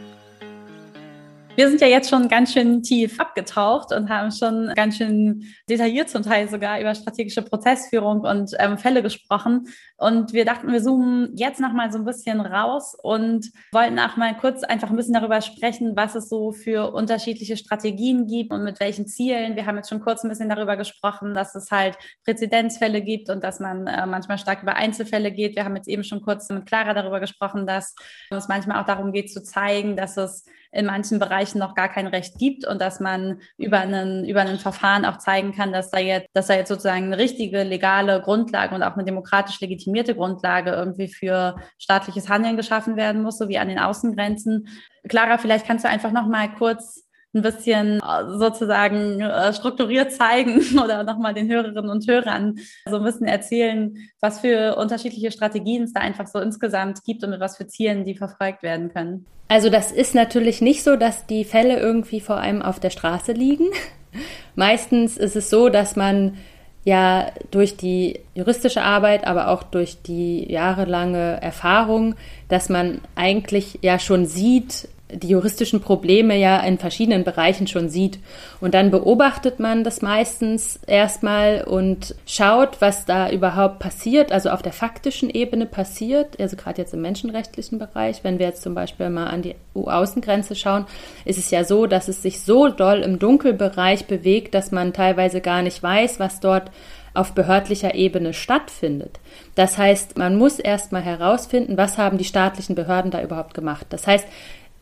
[1.55, 6.09] Wir sind ja jetzt schon ganz schön tief abgetaucht und haben schon ganz schön detailliert
[6.09, 9.69] zum Teil sogar über strategische Prozessführung und ähm, Fälle gesprochen.
[9.95, 14.17] Und wir dachten, wir zoomen jetzt noch mal so ein bisschen raus und wollten auch
[14.17, 18.65] mal kurz einfach ein bisschen darüber sprechen, was es so für unterschiedliche Strategien gibt und
[18.65, 19.55] mit welchen Zielen.
[19.55, 23.45] Wir haben jetzt schon kurz ein bisschen darüber gesprochen, dass es halt Präzedenzfälle gibt und
[23.45, 25.55] dass man äh, manchmal stark über Einzelfälle geht.
[25.55, 27.95] Wir haben jetzt eben schon kurz mit Clara darüber gesprochen, dass
[28.29, 30.43] es manchmal auch darum geht zu zeigen, dass es
[30.75, 34.59] in manchen Bereichen noch gar kein Recht gibt und dass man über einen, über ein
[34.59, 38.75] Verfahren auch zeigen kann, dass da jetzt, dass da jetzt sozusagen eine richtige legale Grundlage
[38.75, 43.57] und auch eine demokratisch legitimierte Grundlage irgendwie für staatliches Handeln geschaffen werden muss, so wie
[43.57, 44.67] an den Außengrenzen.
[45.07, 47.04] Clara, vielleicht kannst du einfach noch mal kurz
[47.35, 52.55] ein bisschen äh, sozusagen äh, strukturiert zeigen oder nochmal den Hörerinnen und Hörern
[52.89, 57.31] so ein bisschen erzählen, was für unterschiedliche Strategien es da einfach so insgesamt gibt und
[57.31, 59.25] mit was für Zielen die verfolgt werden können.
[59.47, 63.33] Also das ist natürlich nicht so, dass die Fälle irgendwie vor allem auf der Straße
[63.33, 63.67] liegen.
[64.55, 66.37] Meistens ist es so, dass man
[66.85, 72.15] ja durch die juristische Arbeit, aber auch durch die jahrelange Erfahrung,
[72.47, 78.19] dass man eigentlich ja schon sieht, die juristischen Probleme ja in verschiedenen Bereichen schon sieht.
[78.61, 84.61] Und dann beobachtet man das meistens erstmal und schaut, was da überhaupt passiert, also auf
[84.61, 88.23] der faktischen Ebene passiert, also gerade jetzt im menschenrechtlichen Bereich.
[88.23, 90.85] Wenn wir jetzt zum Beispiel mal an die EU-Außengrenze schauen,
[91.23, 95.41] ist es ja so, dass es sich so doll im Dunkelbereich bewegt, dass man teilweise
[95.41, 96.71] gar nicht weiß, was dort
[97.15, 99.19] auf behördlicher Ebene stattfindet.
[99.55, 103.87] Das heißt, man muss erstmal herausfinden, was haben die staatlichen Behörden da überhaupt gemacht.
[103.89, 104.27] Das heißt,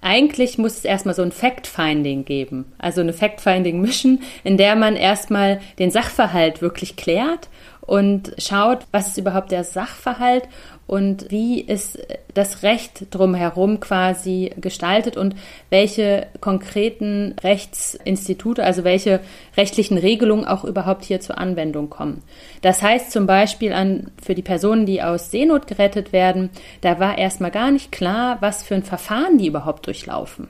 [0.04, 5.62] eigentlich muss es erstmal so ein Fact-Finding geben, also eine Fact-Finding-Mission, in der man erstmal
[5.80, 7.50] den Sachverhalt wirklich klärt
[7.82, 10.48] und schaut, was ist überhaupt der Sachverhalt
[10.88, 12.00] und wie ist
[12.34, 15.36] das Recht drumherum quasi gestaltet und
[15.70, 19.22] welche konkreten Rechtsinstitute, also welche
[19.56, 22.22] rechtlichen Regelungen auch überhaupt hier zur Anwendung kommen.
[22.62, 26.50] Das heißt zum Beispiel an, für die Personen, die aus Seenot gerettet werden,
[26.82, 30.50] da war erstmal gar nicht klar, was für ein Verfahren die überhaupt durchlaufen.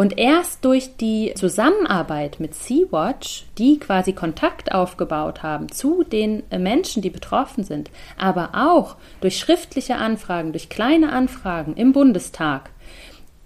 [0.00, 7.02] Und erst durch die Zusammenarbeit mit Sea-Watch, die quasi Kontakt aufgebaut haben zu den Menschen,
[7.02, 12.70] die betroffen sind, aber auch durch schriftliche Anfragen, durch kleine Anfragen im Bundestag,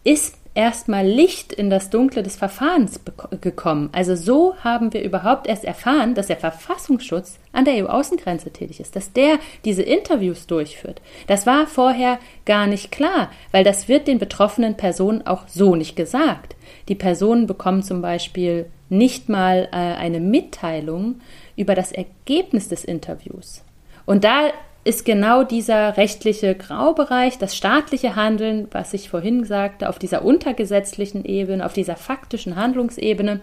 [0.05, 3.01] ist erstmal Licht in das Dunkle des Verfahrens
[3.41, 3.91] gekommen.
[3.93, 8.95] Also so haben wir überhaupt erst erfahren, dass der Verfassungsschutz an der EU-Außengrenze tätig ist,
[8.95, 11.03] dass der diese Interviews durchführt.
[11.27, 15.97] Das war vorher gar nicht klar, weil das wird den betroffenen Personen auch so nicht
[15.97, 16.55] gesagt.
[16.89, 21.21] Die Personen bekommen zum Beispiel nicht mal äh, eine Mitteilung
[21.57, 23.65] über das Ergebnis des Interviews.
[24.07, 24.51] Und da
[24.85, 31.25] ist genau dieser rechtliche Graubereich, das staatliche Handeln, was ich vorhin sagte, auf dieser untergesetzlichen
[31.25, 33.41] Ebene, auf dieser faktischen Handlungsebene.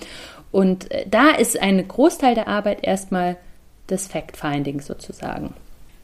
[0.52, 3.38] Und äh, da ist ein Großteil der Arbeit erstmal
[3.90, 5.54] des Fact-Findings sozusagen.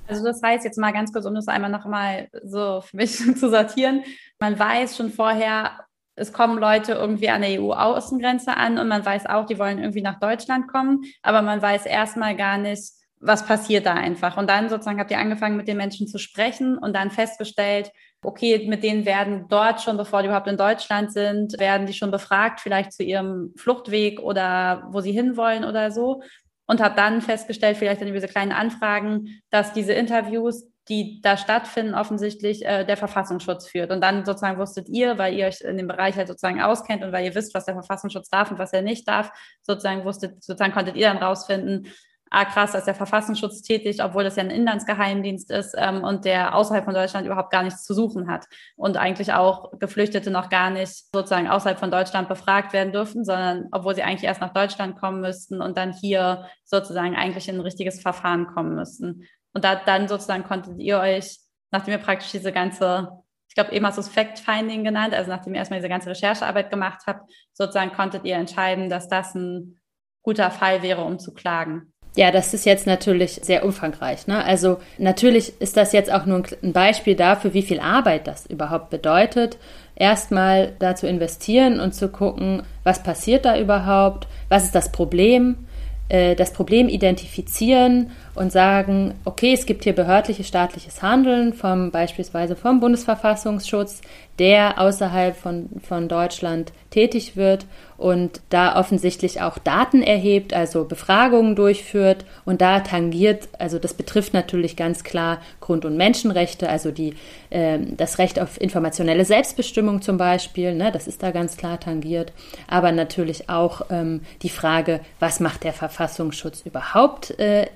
[0.07, 3.17] Also das heißt jetzt mal ganz kurz, um das einmal noch mal so für mich
[3.35, 4.03] zu sortieren.
[4.39, 5.71] Man weiß schon vorher,
[6.15, 10.01] es kommen Leute irgendwie an der EU-Außengrenze an und man weiß auch, die wollen irgendwie
[10.01, 14.37] nach Deutschland kommen, aber man weiß erstmal gar nicht, was passiert da einfach.
[14.37, 17.91] Und dann sozusagen habt ihr angefangen, mit den Menschen zu sprechen und dann festgestellt,
[18.23, 22.11] okay, mit denen werden dort schon, bevor die überhaupt in Deutschland sind, werden die schon
[22.11, 26.21] befragt, vielleicht zu ihrem Fluchtweg oder wo sie hinwollen oder so.
[26.65, 31.95] Und habe dann festgestellt, vielleicht in diese kleinen Anfragen, dass diese Interviews, die da stattfinden,
[31.95, 33.91] offensichtlich äh, der Verfassungsschutz führt.
[33.91, 37.13] Und dann sozusagen wusstet ihr, weil ihr euch in dem Bereich halt sozusagen auskennt und
[37.13, 40.73] weil ihr wisst, was der Verfassungsschutz darf und was er nicht darf, sozusagen wusstet, sozusagen
[40.73, 41.87] konntet ihr dann rausfinden,
[42.29, 46.25] ah krass, da ist der Verfassungsschutz tätig, obwohl das ja ein Inlandsgeheimdienst ist ähm, und
[46.25, 50.49] der außerhalb von Deutschland überhaupt gar nichts zu suchen hat und eigentlich auch Geflüchtete noch
[50.49, 54.53] gar nicht sozusagen außerhalb von Deutschland befragt werden dürfen, sondern obwohl sie eigentlich erst nach
[54.53, 59.23] Deutschland kommen müssten und dann hier sozusagen eigentlich in ein richtiges Verfahren kommen müssten.
[59.53, 61.39] Und da, dann sozusagen konntet ihr euch,
[61.71, 63.09] nachdem ihr praktisch diese ganze
[63.49, 66.69] ich glaube, eben hast du es Fact-Finding genannt, also nachdem ihr erstmal diese ganze Recherchearbeit
[66.69, 69.79] gemacht habt, sozusagen konntet ihr entscheiden, dass das ein
[70.21, 71.93] guter Fall wäre, um zu klagen.
[72.17, 74.25] Ja, das ist jetzt natürlich sehr umfangreich.
[74.25, 74.43] Ne?
[74.43, 78.89] Also natürlich ist das jetzt auch nur ein Beispiel dafür, wie viel Arbeit das überhaupt
[78.89, 79.59] bedeutet,
[79.95, 85.67] erstmal da zu investieren und zu gucken, was passiert da überhaupt, was ist das Problem,
[86.09, 92.55] äh, das Problem identifizieren und sagen, okay, es gibt hier behördliches staatliches Handeln vom beispielsweise
[92.55, 94.01] vom Bundesverfassungsschutz,
[94.39, 97.65] der außerhalb von, von Deutschland tätig wird
[97.97, 104.33] und da offensichtlich auch Daten erhebt, also Befragungen durchführt und da tangiert, also das betrifft
[104.33, 107.15] natürlich ganz klar Grund- und Menschenrechte, also die,
[107.49, 112.31] äh, das Recht auf informationelle Selbstbestimmung zum Beispiel, ne, das ist da ganz klar tangiert,
[112.67, 117.67] aber natürlich auch ähm, die Frage, was macht der Verfassungsschutz überhaupt äh,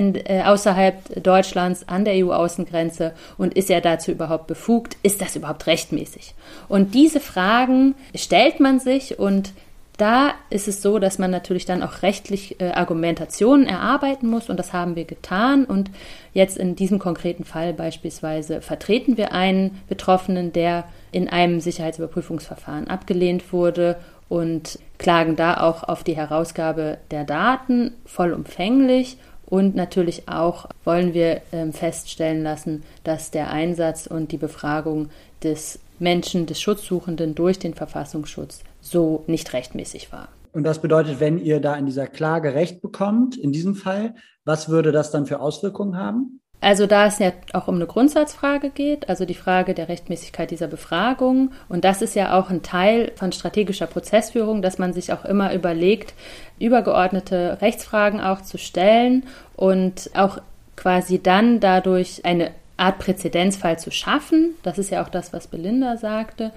[0.00, 4.96] in, äh, außerhalb Deutschlands an der EU-Außengrenze und ist er dazu überhaupt befugt?
[5.02, 6.34] Ist das überhaupt rechtmäßig?
[6.68, 9.52] Und diese Fragen stellt man sich und
[9.98, 14.56] da ist es so, dass man natürlich dann auch rechtlich äh, Argumentationen erarbeiten muss und
[14.56, 15.66] das haben wir getan.
[15.66, 15.90] Und
[16.32, 23.52] jetzt in diesem konkreten Fall beispielsweise vertreten wir einen Betroffenen, der in einem Sicherheitsüberprüfungsverfahren abgelehnt
[23.52, 23.96] wurde
[24.30, 29.18] und klagen da auch auf die Herausgabe der Daten vollumfänglich.
[29.50, 35.10] Und natürlich auch wollen wir äh, feststellen lassen, dass der Einsatz und die Befragung
[35.42, 40.28] des Menschen, des Schutzsuchenden durch den Verfassungsschutz so nicht rechtmäßig war.
[40.52, 44.68] Und das bedeutet, wenn ihr da in dieser Klage Recht bekommt, in diesem Fall, was
[44.68, 46.39] würde das dann für Auswirkungen haben?
[46.60, 50.68] Also da es ja auch um eine Grundsatzfrage geht, also die Frage der Rechtmäßigkeit dieser
[50.68, 55.24] Befragung, und das ist ja auch ein Teil von strategischer Prozessführung, dass man sich auch
[55.24, 56.14] immer überlegt,
[56.58, 59.24] übergeordnete Rechtsfragen auch zu stellen
[59.56, 60.38] und auch
[60.76, 64.54] quasi dann dadurch eine Art Präzedenzfall zu schaffen.
[64.62, 66.52] Das ist ja auch das, was Belinda sagte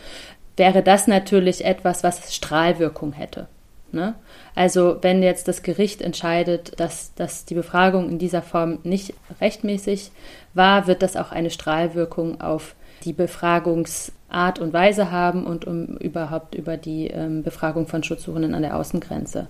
[0.57, 3.47] wäre das natürlich etwas, was Strahlwirkung hätte.
[3.93, 4.15] Ne?
[4.55, 10.11] Also wenn jetzt das Gericht entscheidet, dass, dass die Befragung in dieser Form nicht rechtmäßig
[10.55, 16.55] war, wird das auch eine Strahlwirkung auf die Befragungsart und Weise haben und um überhaupt
[16.55, 19.47] über die ähm, Befragung von Schutzsuchenden an der Außengrenze.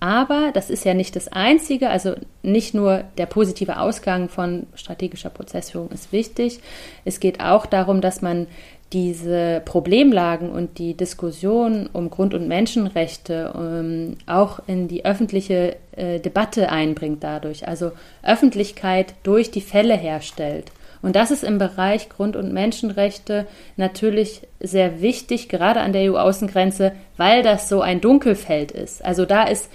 [0.00, 5.30] Aber das ist ja nicht das Einzige, also nicht nur der positive Ausgang von strategischer
[5.30, 6.60] Prozessführung ist wichtig.
[7.04, 8.48] Es geht auch darum, dass man
[8.94, 16.20] diese Problemlagen und die Diskussion um Grund- und Menschenrechte ähm, auch in die öffentliche äh,
[16.20, 17.90] Debatte einbringt dadurch, also
[18.22, 20.70] Öffentlichkeit durch die Fälle herstellt.
[21.02, 26.92] Und das ist im Bereich Grund- und Menschenrechte natürlich sehr wichtig, gerade an der EU-Außengrenze,
[27.18, 29.04] weil das so ein Dunkelfeld ist.
[29.04, 29.68] Also da ist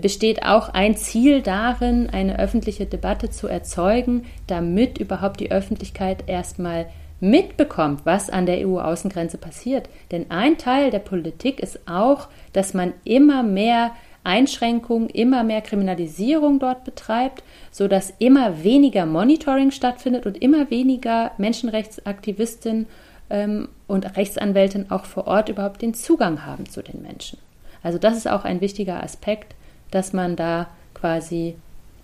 [0.00, 6.86] besteht auch ein Ziel darin, eine öffentliche Debatte zu erzeugen, damit überhaupt die Öffentlichkeit erstmal
[7.22, 9.88] mitbekommt, was an der EU-Außengrenze passiert.
[10.10, 13.92] Denn ein Teil der Politik ist auch, dass man immer mehr
[14.24, 22.86] Einschränkungen, immer mehr Kriminalisierung dort betreibt, sodass immer weniger Monitoring stattfindet und immer weniger Menschenrechtsaktivistinnen
[23.30, 27.38] ähm, und Rechtsanwältin auch vor Ort überhaupt den Zugang haben zu den Menschen.
[27.84, 29.54] Also das ist auch ein wichtiger Aspekt,
[29.92, 31.54] dass man da quasi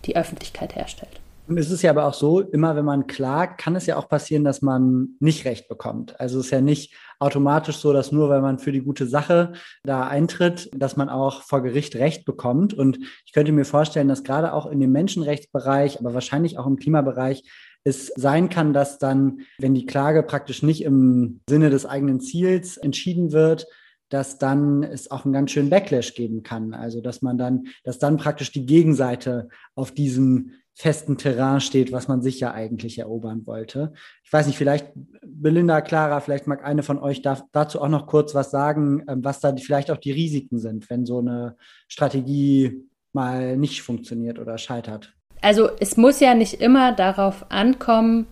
[0.05, 1.21] die Öffentlichkeit herstellt.
[1.49, 4.07] Und es ist ja aber auch so, immer wenn man klagt, kann es ja auch
[4.07, 6.21] passieren, dass man nicht Recht bekommt.
[6.21, 9.53] Also es ist ja nicht automatisch so, dass nur weil man für die gute Sache
[9.83, 12.75] da eintritt, dass man auch vor Gericht Recht bekommt.
[12.75, 16.77] Und ich könnte mir vorstellen, dass gerade auch in dem Menschenrechtsbereich, aber wahrscheinlich auch im
[16.77, 17.43] Klimabereich
[17.83, 22.77] es sein kann, dass dann, wenn die Klage praktisch nicht im Sinne des eigenen Ziels
[22.77, 23.67] entschieden wird,
[24.11, 26.75] dass dann es auch einen ganz schönen Backlash geben kann.
[26.75, 32.07] Also dass man dann, dass dann praktisch die Gegenseite auf diesem festen Terrain steht, was
[32.07, 33.93] man sich ja eigentlich erobern wollte.
[34.23, 34.87] Ich weiß nicht, vielleicht
[35.27, 39.25] Belinda, Clara, vielleicht mag eine von euch da, dazu auch noch kurz was sagen, ähm,
[39.25, 41.57] was da vielleicht auch die Risiken sind, wenn so eine
[41.89, 45.13] Strategie mal nicht funktioniert oder scheitert.
[45.41, 48.27] Also es muss ja nicht immer darauf ankommen,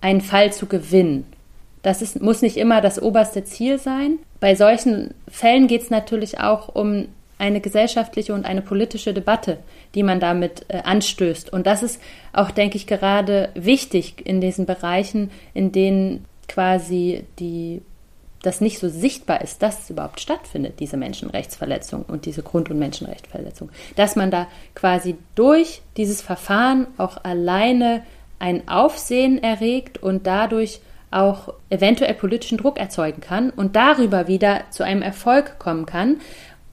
[0.00, 1.26] einen Fall zu gewinnen.
[1.82, 4.18] Das ist, muss nicht immer das oberste Ziel sein.
[4.40, 7.06] Bei solchen Fällen geht es natürlich auch um
[7.38, 9.58] eine gesellschaftliche und eine politische Debatte,
[9.94, 11.52] die man damit äh, anstößt.
[11.52, 12.00] Und das ist
[12.32, 17.82] auch, denke ich, gerade wichtig in diesen Bereichen, in denen quasi die
[18.42, 22.78] das nicht so sichtbar ist, dass es überhaupt stattfindet, diese Menschenrechtsverletzung und diese Grund- und
[22.78, 23.70] Menschenrechtsverletzung.
[23.96, 28.04] Dass man da quasi durch dieses Verfahren auch alleine
[28.38, 34.84] ein Aufsehen erregt und dadurch auch eventuell politischen Druck erzeugen kann und darüber wieder zu
[34.84, 36.20] einem Erfolg kommen kann,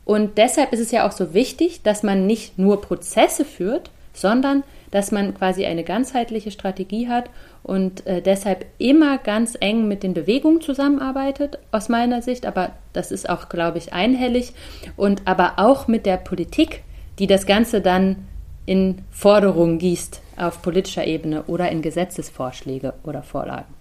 [0.05, 4.63] und deshalb ist es ja auch so wichtig, dass man nicht nur Prozesse führt, sondern
[4.91, 7.29] dass man quasi eine ganzheitliche Strategie hat
[7.63, 12.45] und äh, deshalb immer ganz eng mit den Bewegungen zusammenarbeitet, aus meiner Sicht.
[12.45, 14.53] Aber das ist auch, glaube ich, einhellig.
[14.95, 16.83] Und aber auch mit der Politik,
[17.19, 18.27] die das Ganze dann
[18.65, 23.73] in Forderungen gießt auf politischer Ebene oder in Gesetzesvorschläge oder Vorlagen.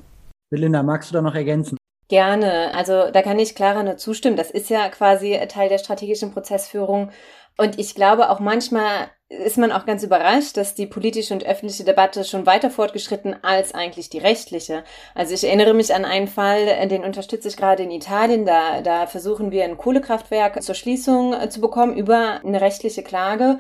[0.51, 1.77] Belinda, magst du da noch ergänzen?
[2.09, 2.75] Gerne.
[2.75, 4.37] Also da kann ich Clara nur zustimmen.
[4.37, 7.11] Das ist ja quasi Teil der strategischen Prozessführung.
[7.57, 11.85] Und ich glaube auch manchmal ist man auch ganz überrascht, dass die politische und öffentliche
[11.85, 14.85] Debatte schon weiter fortgeschritten als eigentlich die rechtliche.
[15.15, 18.45] Also ich erinnere mich an einen Fall, den unterstütze ich gerade in Italien.
[18.45, 23.59] Da, da versuchen wir ein Kohlekraftwerk zur Schließung zu bekommen über eine rechtliche Klage.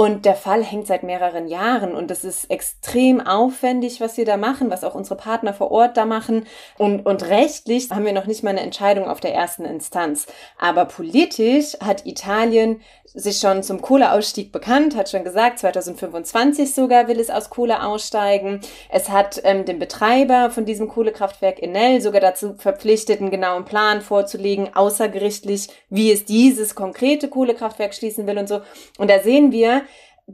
[0.00, 4.38] Und der Fall hängt seit mehreren Jahren und es ist extrem aufwendig, was wir da
[4.38, 6.46] machen, was auch unsere Partner vor Ort da machen.
[6.78, 10.26] Und, und rechtlich haben wir noch nicht mal eine Entscheidung auf der ersten Instanz.
[10.56, 12.80] Aber politisch hat Italien
[13.12, 18.60] sich schon zum Kohleausstieg bekannt, hat schon gesagt, 2025 sogar will es aus Kohle aussteigen.
[18.88, 24.00] Es hat ähm, den Betreiber von diesem Kohlekraftwerk Enel sogar dazu verpflichtet, einen genauen Plan
[24.00, 28.60] vorzulegen, außergerichtlich, wie es dieses konkrete Kohlekraftwerk schließen will und so.
[28.96, 29.82] Und da sehen wir,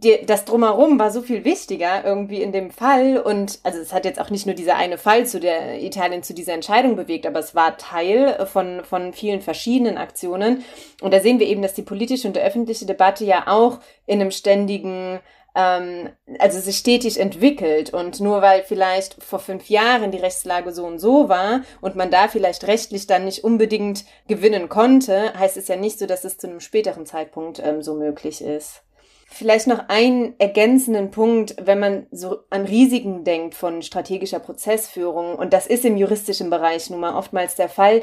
[0.03, 4.05] die, das drumherum war so viel wichtiger irgendwie in dem Fall und also es hat
[4.05, 7.41] jetzt auch nicht nur dieser eine Fall zu der Italien zu dieser Entscheidung bewegt, aber
[7.41, 10.65] es war Teil von von vielen verschiedenen Aktionen
[11.01, 14.31] und da sehen wir eben, dass die politische und öffentliche Debatte ja auch in einem
[14.31, 15.21] ständigen
[15.57, 20.85] ähm, also sich stetig entwickelt und nur weil vielleicht vor fünf Jahren die Rechtslage so
[20.85, 25.69] und so war und man da vielleicht rechtlich dann nicht unbedingt gewinnen konnte, heißt es
[25.69, 28.83] ja nicht so, dass es zu einem späteren Zeitpunkt ähm, so möglich ist.
[29.29, 35.35] Vielleicht noch einen ergänzenden Punkt, wenn man so an Risiken denkt von strategischer Prozessführung.
[35.35, 38.03] Und das ist im juristischen Bereich nun mal oftmals der Fall,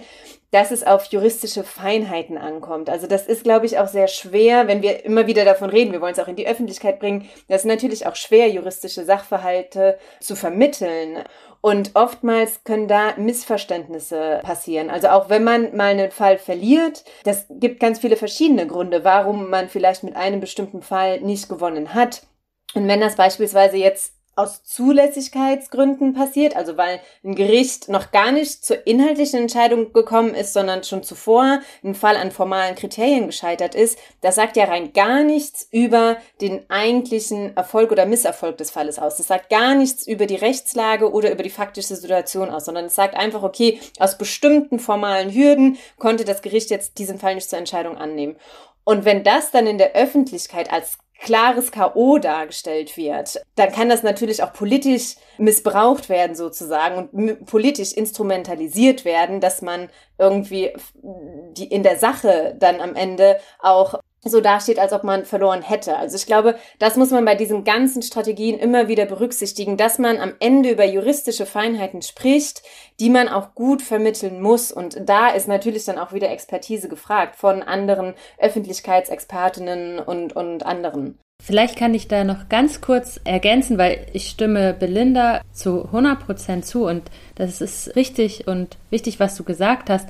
[0.52, 2.90] dass es auf juristische Feinheiten ankommt.
[2.90, 5.94] Also das ist, glaube ich, auch sehr schwer, wenn wir immer wieder davon reden.
[5.94, 7.28] Wir wollen es auch in die Öffentlichkeit bringen.
[7.48, 11.24] Das ist natürlich auch schwer, juristische Sachverhalte zu vermitteln.
[11.66, 14.90] Und oftmals können da Missverständnisse passieren.
[14.90, 19.50] Also auch wenn man mal einen Fall verliert, das gibt ganz viele verschiedene Gründe, warum
[19.50, 22.28] man vielleicht mit einem bestimmten Fall nicht gewonnen hat.
[22.74, 28.66] Und wenn das beispielsweise jetzt aus Zulässigkeitsgründen passiert, also weil ein Gericht noch gar nicht
[28.66, 33.98] zur inhaltlichen Entscheidung gekommen ist, sondern schon zuvor ein Fall an formalen Kriterien gescheitert ist,
[34.22, 39.18] das sagt ja rein gar nichts über den eigentlichen Erfolg oder Misserfolg des Falles aus.
[39.18, 42.96] Das sagt gar nichts über die Rechtslage oder über die faktische Situation aus, sondern es
[42.96, 47.60] sagt einfach, okay, aus bestimmten formalen Hürden konnte das Gericht jetzt diesen Fall nicht zur
[47.60, 48.36] Entscheidung annehmen.
[48.84, 52.18] Und wenn das dann in der Öffentlichkeit als klares K.O.
[52.18, 59.40] dargestellt wird, dann kann das natürlich auch politisch missbraucht werden sozusagen und politisch instrumentalisiert werden,
[59.40, 65.04] dass man irgendwie die in der Sache dann am Ende auch so dasteht, als ob
[65.04, 65.98] man verloren hätte.
[65.98, 70.18] Also ich glaube, das muss man bei diesen ganzen Strategien immer wieder berücksichtigen, dass man
[70.18, 72.64] am Ende über juristische Feinheiten spricht,
[73.00, 74.72] die man auch gut vermitteln muss.
[74.72, 81.20] Und da ist natürlich dann auch wieder Expertise gefragt von anderen Öffentlichkeitsexpertinnen und, und anderen.
[81.42, 86.66] Vielleicht kann ich da noch ganz kurz ergänzen, weil ich stimme Belinda zu 100 Prozent
[86.66, 87.04] zu und
[87.36, 90.08] das ist richtig und wichtig, was du gesagt hast.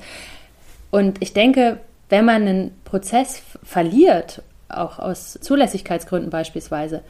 [0.92, 7.02] Und ich denke, wenn man einen Prozess verliert, auch aus Zulässigkeitsgründen beispielsweise,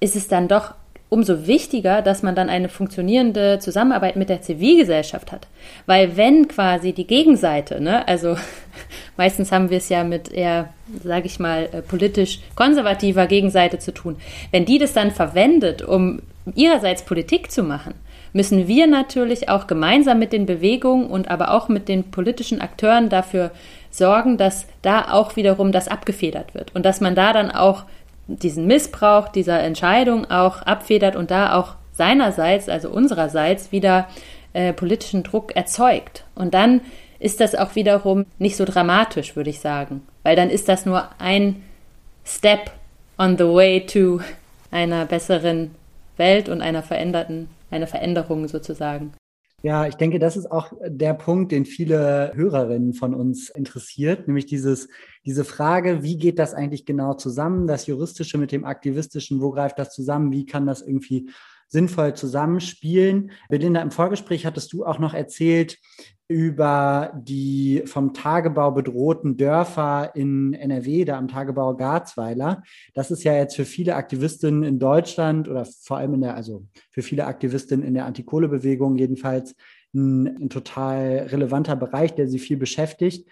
[0.00, 0.74] ist es dann doch
[1.12, 5.46] umso wichtiger, dass man dann eine funktionierende Zusammenarbeit mit der Zivilgesellschaft hat.
[5.84, 8.36] Weil wenn quasi die Gegenseite, ne, also
[9.18, 10.70] meistens haben wir es ja mit eher,
[11.04, 14.16] sage ich mal, äh, politisch konservativer Gegenseite zu tun,
[14.52, 16.22] wenn die das dann verwendet, um
[16.54, 17.92] ihrerseits Politik zu machen,
[18.32, 23.10] müssen wir natürlich auch gemeinsam mit den Bewegungen und aber auch mit den politischen Akteuren
[23.10, 23.50] dafür
[23.92, 27.84] sorgen, dass da auch wiederum das abgefedert wird und dass man da dann auch
[28.26, 34.08] diesen Missbrauch dieser Entscheidung auch abfedert und da auch seinerseits, also unsererseits, wieder
[34.54, 36.24] äh, politischen Druck erzeugt.
[36.34, 36.80] Und dann
[37.18, 41.08] ist das auch wiederum nicht so dramatisch, würde ich sagen, weil dann ist das nur
[41.18, 41.62] ein
[42.24, 42.70] Step
[43.18, 44.20] on the way to
[44.70, 45.72] einer besseren
[46.16, 49.12] Welt und einer veränderten, einer Veränderung sozusagen.
[49.64, 54.46] Ja, ich denke, das ist auch der Punkt, den viele Hörerinnen von uns interessiert, nämlich
[54.46, 54.88] dieses,
[55.24, 59.78] diese Frage, wie geht das eigentlich genau zusammen, das Juristische mit dem Aktivistischen, wo greift
[59.78, 61.30] das zusammen, wie kann das irgendwie
[61.72, 63.32] sinnvoll zusammenspielen.
[63.48, 65.78] Belinda, im Vorgespräch hattest du auch noch erzählt
[66.28, 72.62] über die vom Tagebau bedrohten Dörfer in NRW, da am Tagebau Garzweiler.
[72.94, 76.66] Das ist ja jetzt für viele Aktivistinnen in Deutschland oder vor allem in der, also
[76.90, 79.54] für viele Aktivistinnen in der Antikohlebewegung jedenfalls
[79.94, 83.28] ein, ein total relevanter Bereich, der sie viel beschäftigt.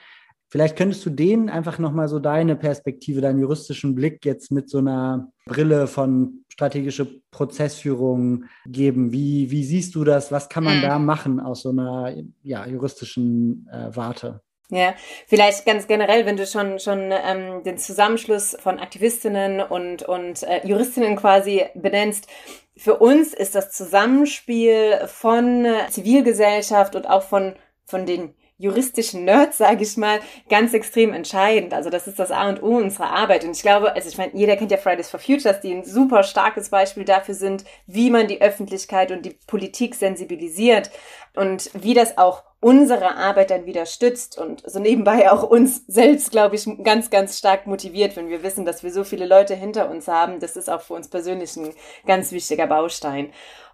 [0.51, 4.79] Vielleicht könntest du denen einfach nochmal so deine Perspektive, deinen juristischen Blick jetzt mit so
[4.79, 9.13] einer Brille von strategische Prozessführung geben.
[9.13, 10.33] Wie, wie siehst du das?
[10.33, 10.83] Was kann man mhm.
[10.83, 14.41] da machen aus so einer ja, juristischen äh, Warte?
[14.71, 14.95] Ja,
[15.27, 20.67] vielleicht ganz generell, wenn du schon schon ähm, den Zusammenschluss von Aktivistinnen und und äh,
[20.67, 22.29] Juristinnen quasi benennst.
[22.77, 29.83] Für uns ist das Zusammenspiel von Zivilgesellschaft und auch von von den juristischen Nerds, sage
[29.83, 31.73] ich mal, ganz extrem entscheidend.
[31.73, 33.43] Also das ist das A und O unserer Arbeit.
[33.43, 36.23] Und ich glaube, also ich meine, jeder kennt ja Fridays for Futures, die ein super
[36.23, 40.91] starkes Beispiel dafür sind, wie man die Öffentlichkeit und die Politik sensibilisiert
[41.35, 46.31] und wie das auch unsere Arbeit dann wieder stützt und so nebenbei auch uns selbst,
[46.31, 49.89] glaube ich, ganz, ganz stark motiviert, wenn wir wissen, dass wir so viele Leute hinter
[49.89, 50.41] uns haben.
[50.41, 51.73] Das ist auch für uns persönlich ein
[52.07, 53.33] ganz wichtiger Baustein.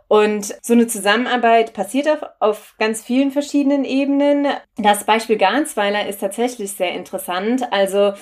[0.08, 4.46] Und so eine Zusammenarbeit passiert auf, auf ganz vielen verschiedenen Ebenen.
[4.76, 7.64] Das Beispiel Gansweiler ist tatsächlich sehr interessant.
[7.72, 8.12] Also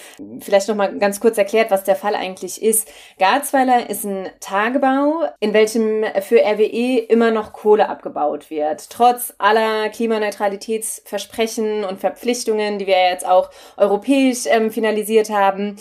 [0.40, 2.90] vielleicht noch mal ganz kurz erklärt, was der Fall eigentlich ist.
[3.18, 8.88] Garzweiler ist ein Tagebau, in welchem für RWE immer noch Kohle abgebaut wird.
[8.88, 15.76] Trotz aller Klimaneutralitätsversprechen und Verpflichtungen, die wir jetzt auch europäisch ähm, finalisiert haben,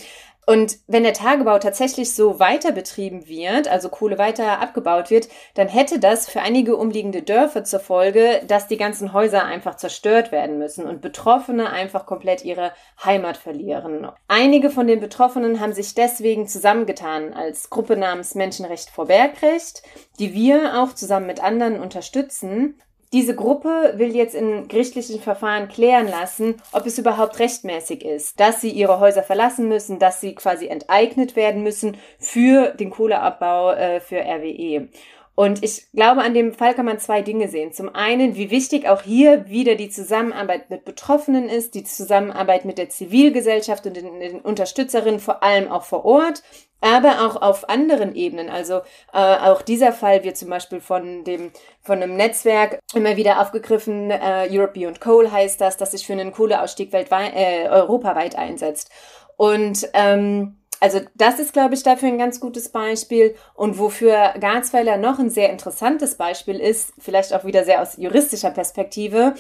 [0.46, 5.68] und wenn der Tagebau tatsächlich so weiter betrieben wird, also Kohle weiter abgebaut wird, dann
[5.68, 10.58] hätte das für einige umliegende Dörfer zur Folge, dass die ganzen Häuser einfach zerstört werden
[10.58, 12.74] müssen und Betroffene einfach komplett ihre
[13.04, 14.08] Heimat verlieren.
[14.28, 19.84] Einige von den Betroffenen haben sich deswegen zusammengetan als Gruppe namens Menschenrecht vor Bergrecht,
[20.20, 22.80] die wir auch zusammen mit anderen unterstützen.
[23.14, 28.60] Diese Gruppe will jetzt in gerichtlichen Verfahren klären lassen, ob es überhaupt rechtmäßig ist, dass
[28.60, 34.00] sie ihre Häuser verlassen müssen, dass sie quasi enteignet werden müssen für den Kohleabbau äh,
[34.00, 34.88] für RWE.
[35.36, 37.74] Und ich glaube, an dem Fall kann man zwei Dinge sehen.
[37.74, 42.78] Zum einen, wie wichtig auch hier wieder die Zusammenarbeit mit Betroffenen ist, die Zusammenarbeit mit
[42.78, 46.44] der Zivilgesellschaft und den, den Unterstützerinnen, vor allem auch vor Ort
[46.84, 48.50] aber auch auf anderen Ebenen.
[48.50, 48.82] Also
[49.14, 54.12] äh, auch dieser Fall wird zum Beispiel von dem von einem Netzwerk immer wieder aufgegriffen.
[54.12, 58.92] Äh, European Coal heißt das, das sich für einen Kohleausstieg weltweit, äh, europaweit einsetzt.
[59.38, 63.36] Und ähm, also das ist, glaube ich, dafür ein ganz gutes Beispiel.
[63.54, 68.52] Und wofür Garzweiler noch ein sehr interessantes Beispiel ist, vielleicht auch wieder sehr aus juristischer
[68.52, 69.34] Perspektive,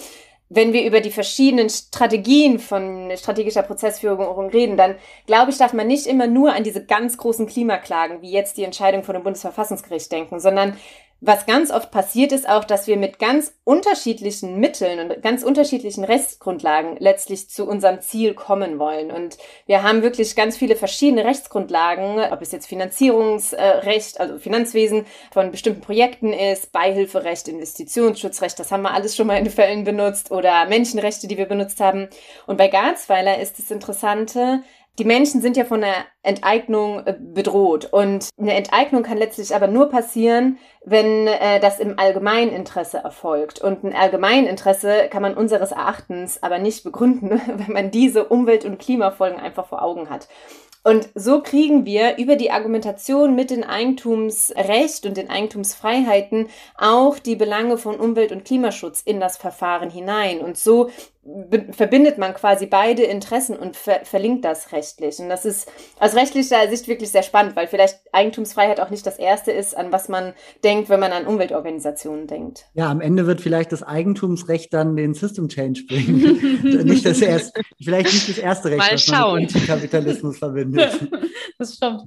[0.47, 5.87] wenn wir über die verschiedenen Strategien von strategischer Prozessführung reden, dann glaube ich, darf man
[5.87, 10.11] nicht immer nur an diese ganz großen Klimaklagen, wie jetzt die Entscheidung von dem Bundesverfassungsgericht
[10.13, 10.77] denken, sondern
[11.25, 16.03] was ganz oft passiert ist auch, dass wir mit ganz unterschiedlichen Mitteln und ganz unterschiedlichen
[16.03, 19.09] Rechtsgrundlagen letztlich zu unserem Ziel kommen wollen.
[19.09, 25.51] Und wir haben wirklich ganz viele verschiedene Rechtsgrundlagen, ob es jetzt Finanzierungsrecht, also Finanzwesen von
[25.51, 30.65] bestimmten Projekten ist, Beihilferecht, Investitionsschutzrecht, das haben wir alles schon mal in Fällen benutzt oder
[30.65, 32.09] Menschenrechte, die wir benutzt haben.
[32.47, 34.61] Und bei Garzweiler ist das Interessante,
[34.99, 37.85] die Menschen sind ja von der Enteignung äh, bedroht.
[37.91, 43.59] Und eine Enteignung kann letztlich aber nur passieren, wenn äh, das im Allgemeininteresse erfolgt.
[43.59, 48.79] Und ein Allgemeininteresse kann man unseres Erachtens aber nicht begründen, wenn man diese Umwelt- und
[48.79, 50.27] Klimafolgen einfach vor Augen hat.
[50.85, 57.37] Und so kriegen wir über die Argumentation mit dem Eigentumsrecht und den Eigentumsfreiheiten auch die
[57.37, 60.41] Belange von Umwelt- und Klimaschutz in das Verfahren hinein.
[60.41, 60.89] Und so
[61.71, 65.19] verbindet man quasi beide Interessen und ver verlinkt das rechtlich.
[65.19, 69.17] Und das ist aus rechtlicher Sicht wirklich sehr spannend, weil vielleicht Eigentumsfreiheit auch nicht das
[69.19, 70.33] Erste ist, an was man
[70.65, 72.65] denkt, wenn man an Umweltorganisationen denkt.
[72.73, 76.83] Ja, am Ende wird vielleicht das Eigentumsrecht dann den System Change bringen.
[76.85, 79.43] nicht das erste, vielleicht nicht das erste Recht, Mal was schauen.
[79.43, 80.99] man mit Kapitalismus verbindet.
[81.59, 82.01] Das stimmt.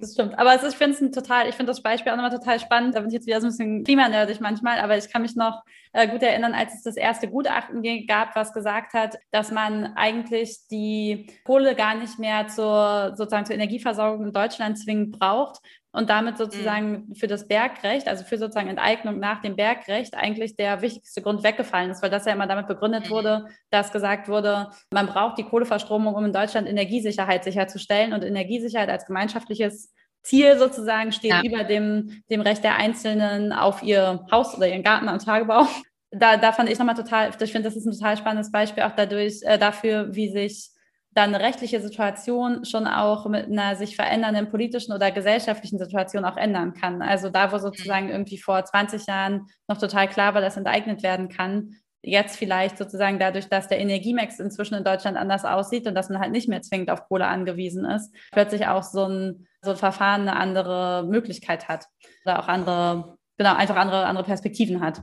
[0.00, 0.38] Das stimmt.
[0.38, 2.94] Aber es ist, ich finde es total, ich finde das Beispiel auch nochmal total spannend.
[2.94, 5.62] Da bin ich jetzt wieder so ein bisschen klimanerdig manchmal, aber ich kann mich noch
[5.92, 8.61] äh, gut erinnern, als es das erste Gutachten gab, was gesagt
[8.94, 14.78] hat, dass man eigentlich die Kohle gar nicht mehr zur sozusagen zur Energieversorgung in Deutschland
[14.78, 15.60] zwingend braucht,
[15.92, 17.14] und damit sozusagen mhm.
[17.14, 21.90] für das Bergrecht, also für sozusagen Enteignung nach dem Bergrecht eigentlich der wichtigste Grund weggefallen
[21.90, 23.10] ist, weil das ja immer damit begründet mhm.
[23.10, 28.88] wurde, dass gesagt wurde, man braucht die Kohleverstromung, um in Deutschland Energiesicherheit sicherzustellen und Energiesicherheit
[28.88, 29.92] als gemeinschaftliches
[30.22, 31.42] Ziel sozusagen steht ja.
[31.42, 35.66] über dem, dem Recht der Einzelnen auf ihr Haus oder ihren Garten am Tagebau.
[36.12, 38.92] Da, da fand ich nochmal total, ich finde, das ist ein total spannendes Beispiel auch
[38.94, 40.70] dadurch, äh, dafür, wie sich
[41.14, 46.36] dann eine rechtliche Situation schon auch mit einer sich verändernden politischen oder gesellschaftlichen Situation auch
[46.36, 47.02] ändern kann.
[47.02, 48.12] Also da, wo sozusagen mhm.
[48.12, 53.18] irgendwie vor 20 Jahren noch total klar war, dass enteignet werden kann, jetzt vielleicht sozusagen
[53.18, 56.62] dadurch, dass der Energiemix inzwischen in Deutschland anders aussieht und dass man halt nicht mehr
[56.62, 61.68] zwingend auf Kohle angewiesen ist, plötzlich auch so ein, so ein Verfahren eine andere Möglichkeit
[61.68, 61.86] hat
[62.24, 65.02] oder auch andere, genau, einfach andere, andere Perspektiven hat.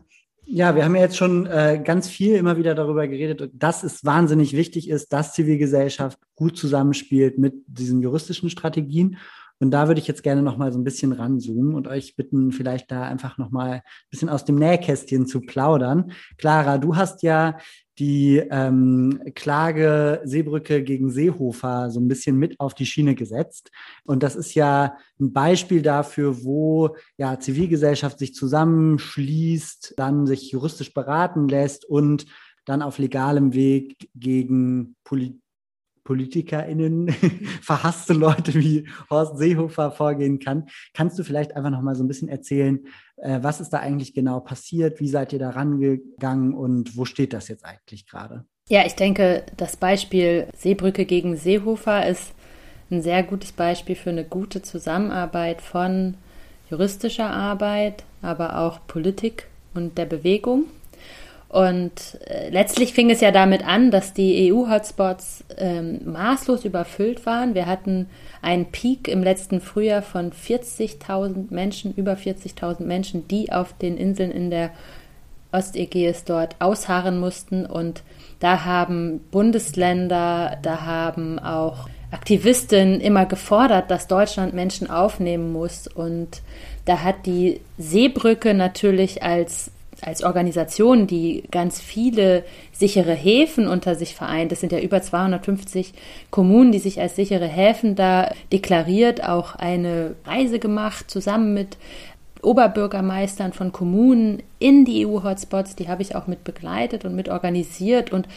[0.51, 4.03] Ja, wir haben ja jetzt schon äh, ganz viel immer wieder darüber geredet, dass es
[4.03, 9.17] wahnsinnig wichtig ist, dass Zivilgesellschaft gut zusammenspielt mit diesen juristischen Strategien.
[9.59, 12.51] Und da würde ich jetzt gerne noch mal so ein bisschen ranzoomen und euch bitten,
[12.51, 16.13] vielleicht da einfach noch mal ein bisschen aus dem Nähkästchen zu plaudern.
[16.39, 17.59] Clara, du hast ja
[17.99, 23.71] die ähm, Klage Seebrücke gegen Seehofer so ein bisschen mit auf die Schiene gesetzt.
[24.05, 30.93] Und das ist ja ein Beispiel dafür, wo ja Zivilgesellschaft sich zusammenschließt, dann sich juristisch
[30.93, 32.25] beraten lässt und
[32.65, 35.41] dann auf legalem Weg gegen Politik
[36.09, 37.09] PolitikerInnen,
[37.61, 40.67] verhasste Leute wie Horst Seehofer vorgehen kann.
[40.95, 42.79] Kannst du vielleicht einfach noch mal so ein bisschen erzählen,
[43.17, 44.99] äh, was ist da eigentlich genau passiert?
[44.99, 48.43] Wie seid ihr da rangegangen und wo steht das jetzt eigentlich gerade?
[48.69, 52.31] Ja, ich denke, das Beispiel Seebrücke gegen Seehofer ist
[52.89, 56.15] ein sehr gutes Beispiel für eine gute Zusammenarbeit von
[56.71, 59.45] juristischer Arbeit, aber auch Politik
[59.75, 60.65] und der Bewegung.
[61.49, 67.55] Und äh, letztlich fing es ja damit an, dass die EU-Hotspots ähm, maßlos überfüllt waren.
[67.55, 68.07] Wir hatten
[68.43, 74.29] einen Peak im letzten Frühjahr von 40.000 Menschen, über 40.000 Menschen, die auf den Inseln
[74.29, 74.69] in der
[75.51, 77.65] Ostägäis dort ausharren mussten.
[77.65, 78.03] Und
[78.39, 85.87] da haben Bundesländer, da haben auch Aktivistinnen immer gefordert, dass Deutschland Menschen aufnehmen muss.
[85.87, 86.43] Und
[86.85, 89.71] da hat die Seebrücke natürlich als
[90.01, 95.93] als Organisation, die ganz viele sichere Häfen unter sich vereint, das sind ja über 250
[96.29, 101.77] Kommunen, die sich als sichere Häfen da deklariert, auch eine Reise gemacht, zusammen mit
[102.41, 108.11] Oberbürgermeistern von Kommunen in die EU-Hotspots, die habe ich auch mit begleitet und mit organisiert
[108.11, 108.27] und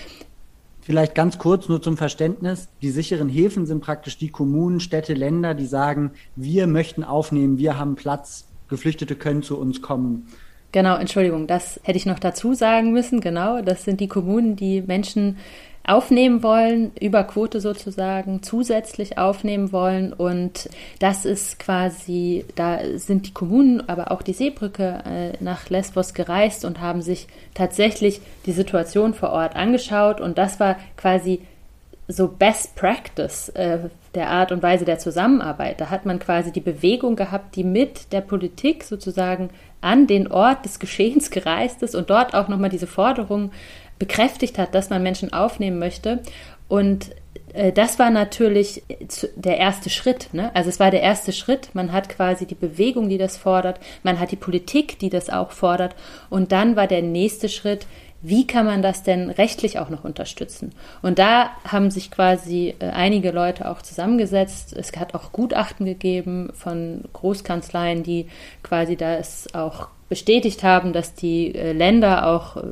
[0.84, 2.68] Vielleicht ganz kurz nur zum Verständnis.
[2.82, 7.78] Die sicheren Häfen sind praktisch die Kommunen, Städte, Länder, die sagen, wir möchten aufnehmen, wir
[7.78, 10.26] haben Platz, Geflüchtete können zu uns kommen.
[10.72, 13.20] Genau, Entschuldigung, das hätte ich noch dazu sagen müssen.
[13.20, 15.36] Genau, das sind die Kommunen, die Menschen
[15.84, 20.12] aufnehmen wollen, über Quote sozusagen zusätzlich aufnehmen wollen.
[20.12, 26.14] Und das ist quasi, da sind die Kommunen, aber auch die Seebrücke äh, nach Lesbos
[26.14, 30.20] gereist und haben sich tatsächlich die Situation vor Ort angeschaut.
[30.20, 31.40] Und das war quasi
[32.08, 33.78] so Best Practice äh,
[34.14, 35.80] der Art und Weise der Zusammenarbeit.
[35.80, 39.50] Da hat man quasi die Bewegung gehabt, die mit der Politik sozusagen
[39.82, 43.52] an den Ort des Geschehens gereist ist und dort auch nochmal diese Forderung
[43.98, 46.20] bekräftigt hat, dass man Menschen aufnehmen möchte.
[46.68, 47.10] Und
[47.52, 48.82] äh, das war natürlich
[49.36, 50.30] der erste Schritt.
[50.32, 50.50] Ne?
[50.54, 51.74] Also es war der erste Schritt.
[51.74, 53.78] Man hat quasi die Bewegung, die das fordert.
[54.02, 55.94] Man hat die Politik, die das auch fordert.
[56.30, 57.86] Und dann war der nächste Schritt,
[58.22, 60.72] wie kann man das denn rechtlich auch noch unterstützen?
[61.02, 64.72] Und da haben sich quasi äh, einige Leute auch zusammengesetzt.
[64.76, 68.28] Es hat auch Gutachten gegeben von Großkanzleien, die
[68.62, 72.62] quasi das auch bestätigt haben, dass die äh, Länder auch äh,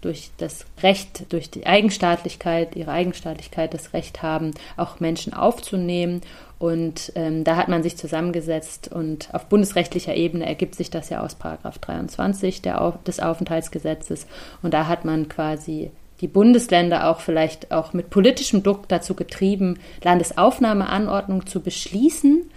[0.00, 6.22] durch das Recht, durch die Eigenstaatlichkeit, ihre Eigenstaatlichkeit das Recht haben, auch Menschen aufzunehmen.
[6.60, 11.22] Und ähm, da hat man sich zusammengesetzt und auf bundesrechtlicher Ebene ergibt sich das ja
[11.22, 14.26] aus Paragraph 23 der, des Aufenthaltsgesetzes.
[14.60, 15.90] Und da hat man quasi
[16.20, 22.50] die Bundesländer auch vielleicht auch mit politischem Druck dazu getrieben, Landesaufnahmeanordnungen zu beschließen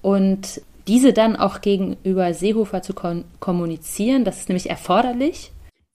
[0.00, 2.94] und diese dann auch gegenüber Seehofer zu
[3.40, 4.24] kommunizieren.
[4.24, 5.52] Das ist nämlich erforderlich.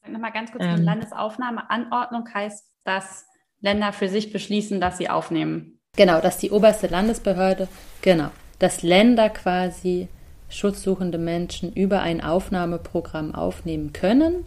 [0.08, 0.84] Nochmal ganz kurz, ähm.
[0.84, 3.26] Landesaufnahmeanordnung heißt, dass
[3.60, 5.75] Länder für sich beschließen, dass sie aufnehmen.
[5.96, 7.68] Genau, dass die oberste Landesbehörde,
[8.02, 8.30] genau,
[8.60, 10.08] dass Länder quasi
[10.50, 14.46] schutzsuchende Menschen über ein Aufnahmeprogramm aufnehmen können.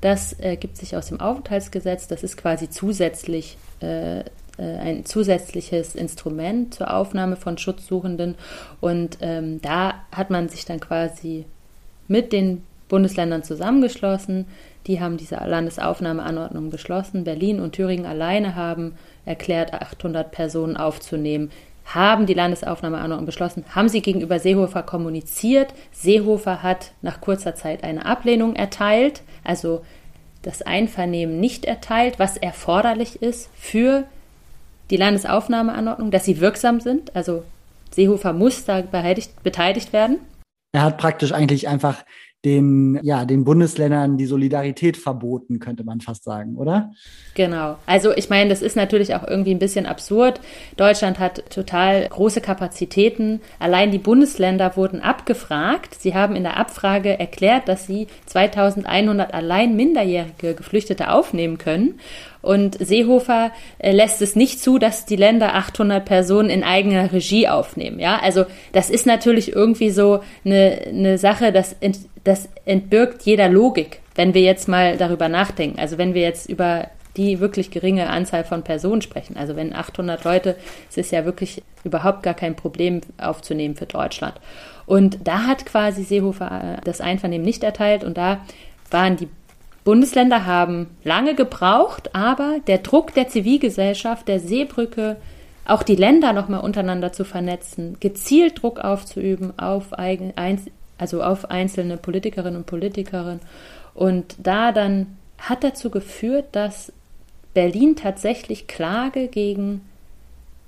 [0.00, 2.06] Das ergibt sich aus dem Aufenthaltsgesetz.
[2.06, 4.24] Das ist quasi zusätzlich äh, äh,
[4.58, 8.34] ein zusätzliches Instrument zur Aufnahme von Schutzsuchenden.
[8.80, 11.44] Und ähm, da hat man sich dann quasi
[12.06, 14.46] mit den Bundesländern zusammengeschlossen.
[14.86, 17.24] Die haben diese Landesaufnahmeanordnung beschlossen.
[17.24, 18.94] Berlin und Thüringen alleine haben
[19.28, 21.50] erklärt, 800 Personen aufzunehmen
[21.84, 25.72] haben die Landesaufnahmeanordnung beschlossen, haben sie gegenüber Seehofer kommuniziert.
[25.90, 29.84] Seehofer hat nach kurzer Zeit eine Ablehnung erteilt, also
[30.42, 34.04] das Einvernehmen nicht erteilt, was erforderlich ist für
[34.90, 37.14] die Landesaufnahmeanordnung, dass sie wirksam sind.
[37.16, 37.42] Also
[37.90, 40.18] Seehofer muss da beteiligt werden.
[40.72, 42.04] Er hat praktisch eigentlich einfach
[42.44, 46.92] den, ja, den Bundesländern die Solidarität verboten, könnte man fast sagen, oder?
[47.34, 47.76] Genau.
[47.84, 50.40] Also ich meine, das ist natürlich auch irgendwie ein bisschen absurd.
[50.76, 53.40] Deutschland hat total große Kapazitäten.
[53.58, 55.96] Allein die Bundesländer wurden abgefragt.
[56.00, 61.98] Sie haben in der Abfrage erklärt, dass sie 2100 allein minderjährige Geflüchtete aufnehmen können.
[62.48, 67.46] Und Seehofer äh, lässt es nicht zu, dass die Länder 800 Personen in eigener Regie
[67.46, 68.00] aufnehmen.
[68.00, 73.50] Ja, also das ist natürlich irgendwie so eine, eine Sache, das, ent, das entbirgt jeder
[73.50, 75.78] Logik, wenn wir jetzt mal darüber nachdenken.
[75.78, 76.88] Also wenn wir jetzt über
[77.18, 79.36] die wirklich geringe Anzahl von Personen sprechen.
[79.36, 80.56] Also wenn 800 Leute,
[80.88, 84.36] es ist ja wirklich überhaupt gar kein Problem aufzunehmen für Deutschland.
[84.86, 88.40] Und da hat quasi Seehofer äh, das Einvernehmen nicht erteilt und da
[88.90, 89.28] waren die
[89.88, 95.16] Bundesländer haben lange gebraucht, aber der Druck der Zivilgesellschaft, der Seebrücke,
[95.64, 100.34] auch die Länder nochmal untereinander zu vernetzen, gezielt Druck aufzuüben auf, eigen,
[100.98, 103.40] also auf einzelne Politikerinnen und Politikerinnen.
[103.94, 106.92] Und da dann hat dazu geführt, dass
[107.54, 109.80] Berlin tatsächlich Klage gegen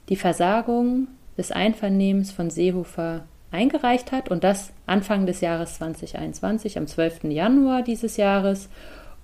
[0.08, 6.86] die Versagung des Einvernehmens von Seehofer eingereicht hat und das Anfang des Jahres 2021, am
[6.86, 7.24] 12.
[7.24, 8.70] Januar dieses Jahres.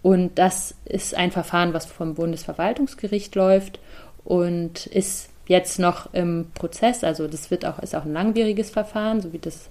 [0.06, 3.80] Und das ist ein Verfahren, was vom Bundesverwaltungsgericht läuft
[4.24, 7.02] und ist jetzt noch im Prozess.
[7.02, 9.68] Also das wird auch, ist auch ein langwieriges Verfahren, so wie das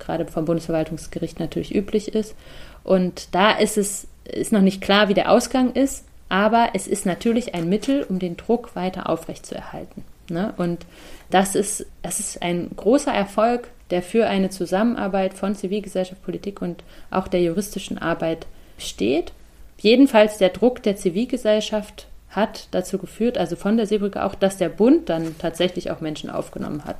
[0.00, 2.34] gerade vom Bundesverwaltungsgericht natürlich üblich ist.
[2.82, 7.06] Und da ist es ist noch nicht klar, wie der Ausgang ist, aber es ist
[7.06, 10.02] natürlich ein Mittel, um den Druck weiter aufrechtzuerhalten.
[10.28, 10.54] Ne?
[10.56, 10.86] Und
[11.30, 16.82] das ist, das ist ein großer Erfolg, der für eine Zusammenarbeit von Zivilgesellschaft, Politik und
[17.12, 19.32] auch der juristischen Arbeit steht.
[19.80, 24.68] Jedenfalls der Druck der Zivilgesellschaft hat dazu geführt, also von der Seebrücke auch, dass der
[24.68, 26.96] Bund dann tatsächlich auch Menschen aufgenommen hat.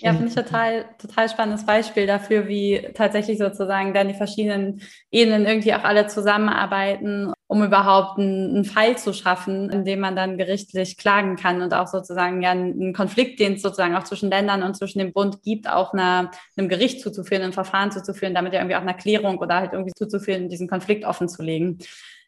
[0.00, 5.46] Ja, finde ich total, total spannendes Beispiel dafür, wie tatsächlich sozusagen dann die verschiedenen Ebenen
[5.46, 10.38] irgendwie auch alle zusammenarbeiten, um überhaupt einen, einen Fall zu schaffen, in dem man dann
[10.38, 14.62] gerichtlich klagen kann und auch sozusagen ja einen Konflikt, den es sozusagen auch zwischen Ländern
[14.62, 18.60] und zwischen dem Bund gibt, auch einer, einem Gericht zuzuführen, einem Verfahren zuzuführen, damit ja
[18.60, 21.78] irgendwie auch eine Klärung oder halt irgendwie zuzuführen, diesen Konflikt offen zu legen.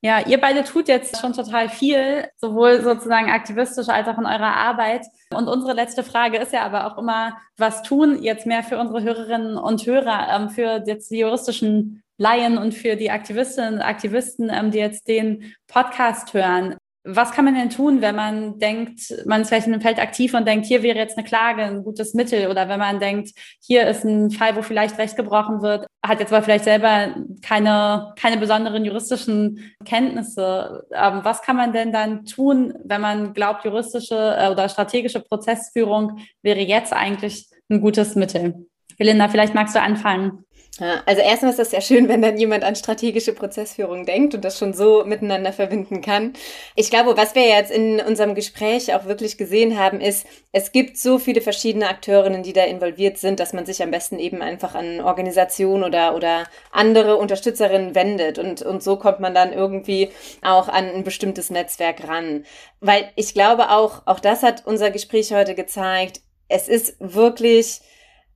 [0.01, 4.57] Ja, ihr beide tut jetzt schon total viel, sowohl sozusagen aktivistisch als auch in eurer
[4.57, 5.05] Arbeit.
[5.34, 9.03] Und unsere letzte Frage ist ja aber auch immer, was tun jetzt mehr für unsere
[9.03, 14.51] Hörerinnen und Hörer, ähm, für jetzt die juristischen Laien und für die Aktivistinnen und Aktivisten,
[14.53, 16.76] ähm, die jetzt den Podcast hören.
[17.05, 20.34] Was kann man denn tun, wenn man denkt, man ist vielleicht in einem Feld aktiv
[20.34, 23.30] und denkt, hier wäre jetzt eine Klage ein gutes Mittel oder wenn man denkt,
[23.61, 28.12] hier ist ein Fall, wo vielleicht Recht gebrochen wird, hat jetzt aber vielleicht selber keine,
[28.18, 30.86] keine besonderen juristischen Kenntnisse.
[30.92, 36.18] Ähm, was kann man denn dann tun, wenn man glaubt, juristische äh, oder strategische Prozessführung
[36.42, 38.66] wäre jetzt eigentlich ein gutes Mittel?
[38.99, 40.44] Belinda, vielleicht magst du anfangen.
[40.81, 44.45] Ja, also erstmal ist das sehr schön, wenn dann jemand an strategische Prozessführung denkt und
[44.45, 46.35] das schon so miteinander verbinden kann.
[46.76, 50.97] Ich glaube, was wir jetzt in unserem Gespräch auch wirklich gesehen haben, ist, es gibt
[50.97, 54.76] so viele verschiedene Akteurinnen, die da involviert sind, dass man sich am besten eben einfach
[54.76, 60.11] an Organisationen oder, oder andere Unterstützerinnen wendet und, und so kommt man dann irgendwie
[60.43, 62.45] auch an ein bestimmtes Netzwerk ran.
[62.81, 67.81] Weil ich glaube auch, auch das hat unser Gespräch heute gezeigt, es ist wirklich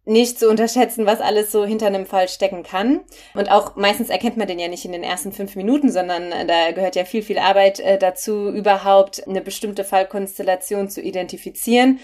[0.04, 3.00] nicht zu unterschätzen, was alles so hinter einem Fall stecken kann.
[3.34, 6.44] Und auch meistens erkennt man den ja nicht in den ersten fünf Minuten, sondern äh,
[6.44, 12.00] da gehört ja viel, viel Arbeit äh, dazu, überhaupt eine bestimmte Fallkonstellation zu identifizieren.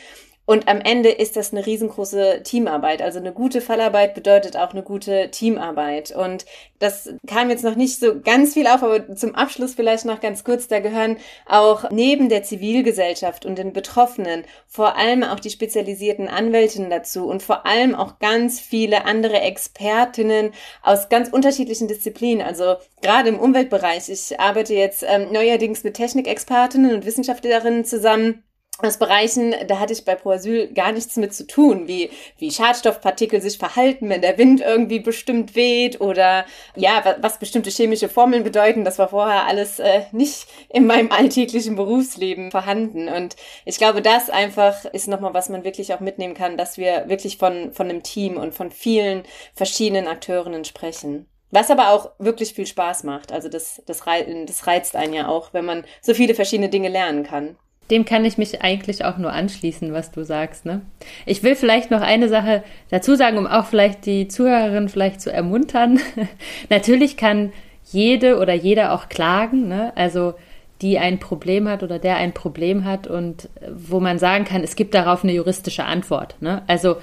[0.49, 3.03] Und am Ende ist das eine riesengroße Teamarbeit.
[3.03, 6.11] Also eine gute Fallarbeit bedeutet auch eine gute Teamarbeit.
[6.11, 6.47] Und
[6.79, 10.45] das kam jetzt noch nicht so ganz viel auf, aber zum Abschluss vielleicht noch ganz
[10.45, 10.67] kurz.
[10.67, 16.89] Da gehören auch neben der Zivilgesellschaft und den Betroffenen vor allem auch die spezialisierten Anwältinnen
[16.89, 22.41] dazu und vor allem auch ganz viele andere Expertinnen aus ganz unterschiedlichen Disziplinen.
[22.41, 24.09] Also gerade im Umweltbereich.
[24.09, 28.45] Ich arbeite jetzt ähm, neuerdings mit Technikexpertinnen und Wissenschaftlerinnen zusammen
[28.87, 33.41] aus Bereichen, da hatte ich bei ProAsyl gar nichts mit zu tun, wie, wie Schadstoffpartikel
[33.41, 36.45] sich verhalten, wenn der Wind irgendwie bestimmt weht oder
[36.77, 38.85] ja, was, bestimmte chemische Formeln bedeuten.
[38.85, 43.09] Das war vorher alles äh, nicht in meinem alltäglichen Berufsleben vorhanden.
[43.09, 47.09] Und ich glaube, das einfach ist nochmal, was man wirklich auch mitnehmen kann, dass wir
[47.09, 49.25] wirklich von, von einem Team und von vielen
[49.55, 51.27] verschiedenen Akteurinnen sprechen.
[51.51, 53.33] Was aber auch wirklich viel Spaß macht.
[53.33, 54.05] Also das, das,
[54.47, 57.57] das reizt einen ja auch, wenn man so viele verschiedene Dinge lernen kann.
[57.91, 60.67] Dem kann ich mich eigentlich auch nur anschließen, was du sagst.
[60.67, 60.83] Ne?
[61.27, 65.33] Ich will vielleicht noch eine Sache dazu sagen, um auch vielleicht die Zuhörerin vielleicht zu
[65.33, 65.99] ermuntern.
[66.71, 67.53] Natürlich kann
[67.91, 69.93] jede oder jeder auch klagen, ne?
[69.97, 70.35] also
[70.83, 74.77] die ein Problem hat oder der ein Problem hat und wo man sagen kann, es
[74.77, 76.37] gibt darauf eine juristische Antwort.
[76.41, 76.63] Ne?
[76.67, 76.97] Also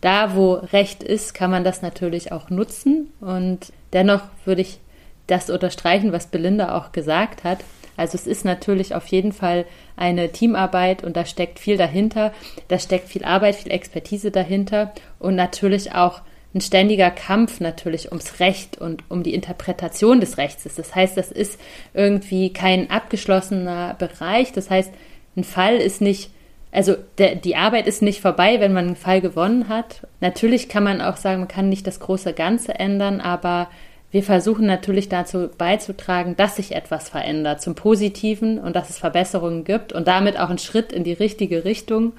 [0.00, 4.78] da, wo Recht ist, kann man das natürlich auch nutzen und dennoch würde ich
[5.26, 7.58] das unterstreichen, was Belinda auch gesagt hat.
[7.98, 12.32] Also es ist natürlich auf jeden Fall eine Teamarbeit und da steckt viel dahinter.
[12.68, 16.22] Da steckt viel Arbeit, viel Expertise dahinter und natürlich auch
[16.54, 20.66] ein ständiger Kampf natürlich ums Recht und um die Interpretation des Rechts.
[20.76, 21.60] Das heißt, das ist
[21.92, 24.52] irgendwie kein abgeschlossener Bereich.
[24.52, 24.92] Das heißt,
[25.36, 26.30] ein Fall ist nicht,
[26.72, 30.06] also der, die Arbeit ist nicht vorbei, wenn man einen Fall gewonnen hat.
[30.20, 33.68] Natürlich kann man auch sagen, man kann nicht das große Ganze ändern, aber
[34.10, 39.64] wir versuchen natürlich dazu beizutragen, dass sich etwas verändert zum Positiven und dass es Verbesserungen
[39.64, 42.12] gibt und damit auch einen Schritt in die richtige Richtung.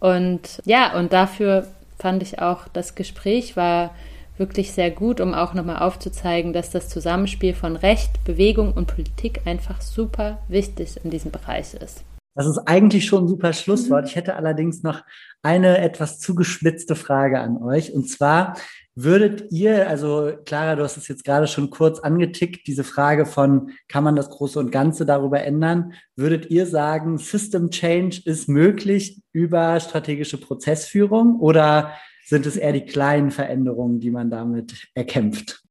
[0.00, 1.68] Und ja, und dafür
[1.98, 3.94] fand ich auch, das Gespräch war
[4.36, 9.42] wirklich sehr gut, um auch nochmal aufzuzeigen, dass das Zusammenspiel von Recht, Bewegung und Politik
[9.44, 12.02] einfach super wichtig in diesem Bereich ist.
[12.34, 14.02] Das ist eigentlich schon ein super Schlusswort.
[14.02, 14.08] Mhm.
[14.08, 15.02] Ich hätte allerdings noch
[15.42, 17.92] eine etwas zugespitzte Frage an euch.
[17.92, 18.56] Und zwar,
[18.94, 23.70] Würdet ihr, also Clara, du hast es jetzt gerade schon kurz angetickt, diese Frage von,
[23.88, 25.94] kann man das Große und Ganze darüber ändern?
[26.14, 31.92] Würdet ihr sagen, System Change ist möglich über strategische Prozessführung oder
[32.26, 35.62] sind es eher die kleinen Veränderungen, die man damit erkämpft?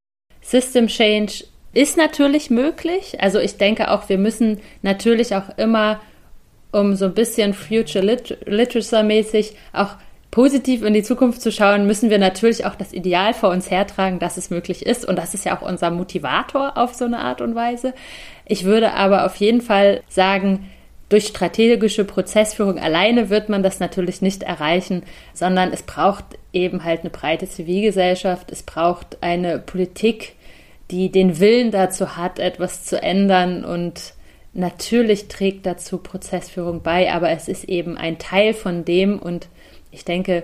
[0.42, 1.44] System Change
[1.74, 3.22] ist natürlich möglich.
[3.22, 6.02] Also ich denke auch, wir müssen natürlich auch immer,
[6.72, 9.98] um so ein bisschen Future Literature mäßig auch
[10.32, 14.18] positiv in die Zukunft zu schauen, müssen wir natürlich auch das Ideal vor uns hertragen,
[14.18, 15.06] dass es möglich ist.
[15.06, 17.94] Und das ist ja auch unser Motivator auf so eine Art und Weise.
[18.46, 20.70] Ich würde aber auf jeden Fall sagen,
[21.10, 25.04] durch strategische Prozessführung alleine wird man das natürlich nicht erreichen,
[25.34, 26.24] sondern es braucht
[26.54, 30.36] eben halt eine breite Zivilgesellschaft, es braucht eine Politik,
[30.90, 34.14] die den Willen dazu hat, etwas zu ändern und
[34.54, 39.50] natürlich trägt dazu Prozessführung bei, aber es ist eben ein Teil von dem und
[39.92, 40.44] ich denke,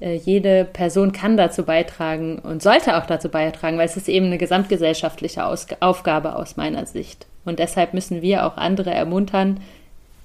[0.00, 4.26] äh, jede Person kann dazu beitragen und sollte auch dazu beitragen, weil es ist eben
[4.26, 7.26] eine gesamtgesellschaftliche Aus Aufgabe aus meiner Sicht.
[7.44, 9.60] Und deshalb müssen wir auch andere ermuntern,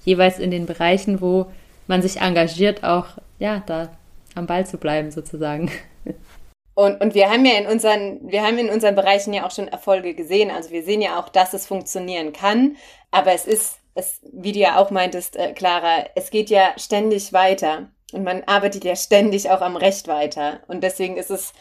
[0.06, 1.48] jeweils in den Bereichen, wo
[1.88, 3.08] man sich engagiert, auch
[3.40, 3.90] ja, da
[4.36, 5.72] am Ball zu bleiben sozusagen.
[6.76, 9.68] Und, und wir haben ja in unseren, wir haben in unseren Bereichen ja auch schon
[9.68, 10.50] Erfolge gesehen.
[10.50, 12.78] Also wir sehen ja auch, dass es funktionieren kann.
[13.12, 17.34] Aber es ist, es, wie du ja auch meintest, äh, Clara, es geht ja ständig
[17.34, 17.90] weiter.
[18.14, 20.62] Und man arbeitet ja ständig auch am Recht weiter.
[20.68, 21.54] Und deswegen ist es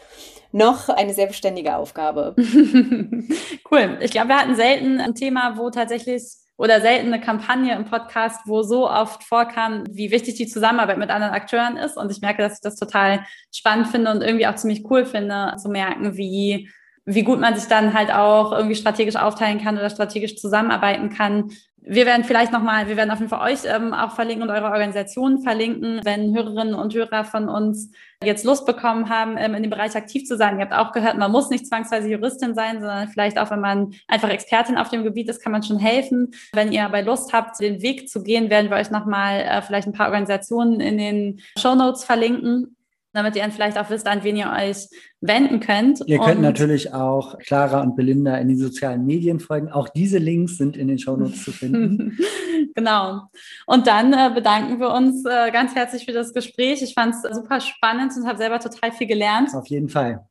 [0.53, 2.35] noch eine sehr beständige Aufgabe.
[3.71, 3.99] cool.
[4.01, 6.23] Ich glaube, wir hatten selten ein Thema, wo tatsächlich
[6.57, 11.11] oder selten eine Kampagne im Podcast, wo so oft vorkam, wie wichtig die Zusammenarbeit mit
[11.11, 11.97] anderen Akteuren ist.
[11.97, 13.25] Und ich merke, dass ich das total
[13.55, 16.69] spannend finde und irgendwie auch ziemlich cool finde, zu merken, wie
[17.11, 21.51] wie gut man sich dann halt auch irgendwie strategisch aufteilen kann oder strategisch zusammenarbeiten kann,
[21.89, 24.67] wir werden vielleicht nochmal, wir werden auf jeden Fall euch ähm, auch verlinken und eure
[24.71, 27.91] Organisation verlinken, wenn Hörerinnen und Hörer von uns
[28.23, 30.59] jetzt Lust bekommen haben, ähm, in dem Bereich aktiv zu sein.
[30.59, 33.95] Ihr habt auch gehört, man muss nicht zwangsweise Juristin sein, sondern vielleicht auch, wenn man
[34.07, 36.33] einfach Expertin auf dem Gebiet ist, kann man schon helfen.
[36.53, 39.89] Wenn ihr aber Lust habt, den Weg zu gehen, werden wir euch nochmal äh, vielleicht
[39.89, 42.77] ein paar Organisationen in den Show Notes verlinken
[43.13, 44.89] damit ihr dann vielleicht auch wisst, an wen ihr euch
[45.21, 46.03] wenden könnt.
[46.07, 49.71] Ihr könnt natürlich auch Clara und Belinda in den sozialen Medien folgen.
[49.71, 52.19] Auch diese Links sind in den Shownotes zu finden.
[52.75, 53.23] genau.
[53.67, 56.83] Und dann äh, bedanken wir uns äh, ganz herzlich für das Gespräch.
[56.83, 59.55] Ich fand es super spannend und habe selber total viel gelernt.
[59.55, 60.27] Auf jeden Fall.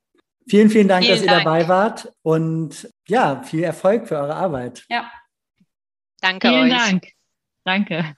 [0.48, 1.40] Vielen, vielen Dank, vielen dass Dank.
[1.40, 4.86] ihr dabei wart und ja, viel Erfolg für eure Arbeit.
[4.90, 5.12] Ja.
[6.22, 6.78] Danke vielen euch.
[6.78, 7.08] Dank.
[7.66, 8.16] Danke.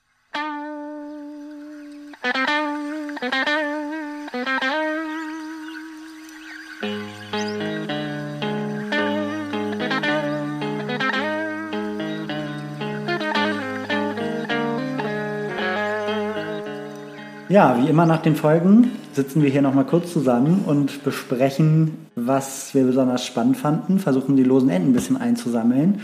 [17.49, 22.75] Ja, wie immer nach den Folgen sitzen wir hier nochmal kurz zusammen und besprechen, was
[22.75, 26.01] wir besonders spannend fanden, versuchen die losen Enden ein bisschen einzusammeln.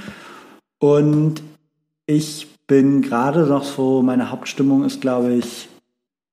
[0.79, 1.43] Und
[2.07, 5.69] ich bin gerade noch so, meine Hauptstimmung ist, glaube ich,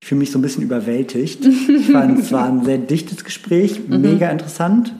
[0.01, 1.45] ich fühle mich so ein bisschen überwältigt.
[1.45, 4.01] Ich fand es war ein sehr dichtes Gespräch, mhm.
[4.01, 4.95] mega interessant.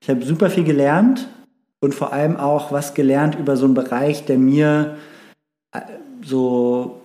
[0.00, 1.28] Ich habe super viel gelernt
[1.80, 4.96] und vor allem auch was gelernt über so einen Bereich, der mir
[5.72, 5.80] äh,
[6.24, 6.99] so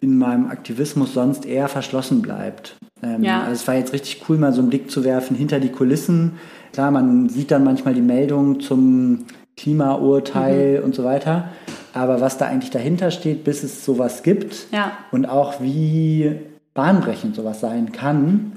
[0.00, 2.76] in meinem Aktivismus sonst eher verschlossen bleibt.
[3.02, 3.40] Ähm, ja.
[3.40, 6.32] Also es war jetzt richtig cool, mal so einen Blick zu werfen hinter die Kulissen.
[6.72, 9.26] Klar, man sieht dann manchmal die Meldungen zum
[9.56, 10.84] Klimaurteil mhm.
[10.84, 11.50] und so weiter.
[11.94, 14.92] Aber was da eigentlich dahinter steht, bis es sowas gibt ja.
[15.10, 16.36] und auch wie
[16.74, 18.52] bahnbrechend sowas sein kann,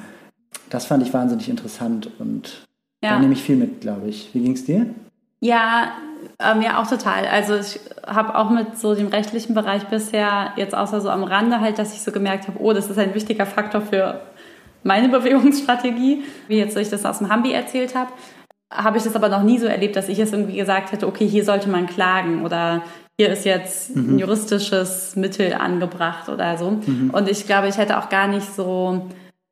[0.69, 2.65] das fand ich wahnsinnig interessant und
[3.03, 3.11] ja.
[3.11, 4.29] da nehme ich viel mit, glaube ich.
[4.33, 4.87] Wie ging es dir?
[5.41, 5.91] Ja,
[6.39, 7.25] ähm, ja, auch total.
[7.27, 11.59] Also ich habe auch mit so dem rechtlichen Bereich bisher jetzt außer so am Rande
[11.59, 14.21] halt, dass ich so gemerkt habe, oh, das ist ein wichtiger Faktor für
[14.83, 18.11] meine Bewegungsstrategie, wie jetzt ich das aus dem Hambi erzählt habe.
[18.73, 21.27] Habe ich das aber noch nie so erlebt, dass ich es irgendwie gesagt hätte, okay,
[21.27, 22.81] hier sollte man klagen oder
[23.17, 24.15] hier ist jetzt mhm.
[24.15, 26.71] ein juristisches Mittel angebracht oder so.
[26.71, 27.11] Mhm.
[27.13, 29.09] Und ich glaube, ich hätte auch gar nicht so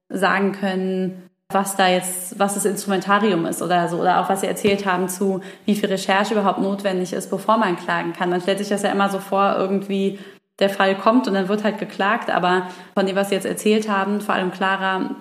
[0.09, 4.47] sagen können, was da jetzt, was das Instrumentarium ist oder so, oder auch was Sie
[4.47, 8.29] erzählt haben zu, wie viel Recherche überhaupt notwendig ist, bevor man klagen kann.
[8.29, 10.19] Man stellt sich das ja immer so vor, irgendwie
[10.59, 13.89] der Fall kommt und dann wird halt geklagt, aber von dem, was Sie jetzt erzählt
[13.89, 15.15] haben, vor allem Clara,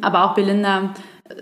[0.00, 0.90] aber auch Belinda,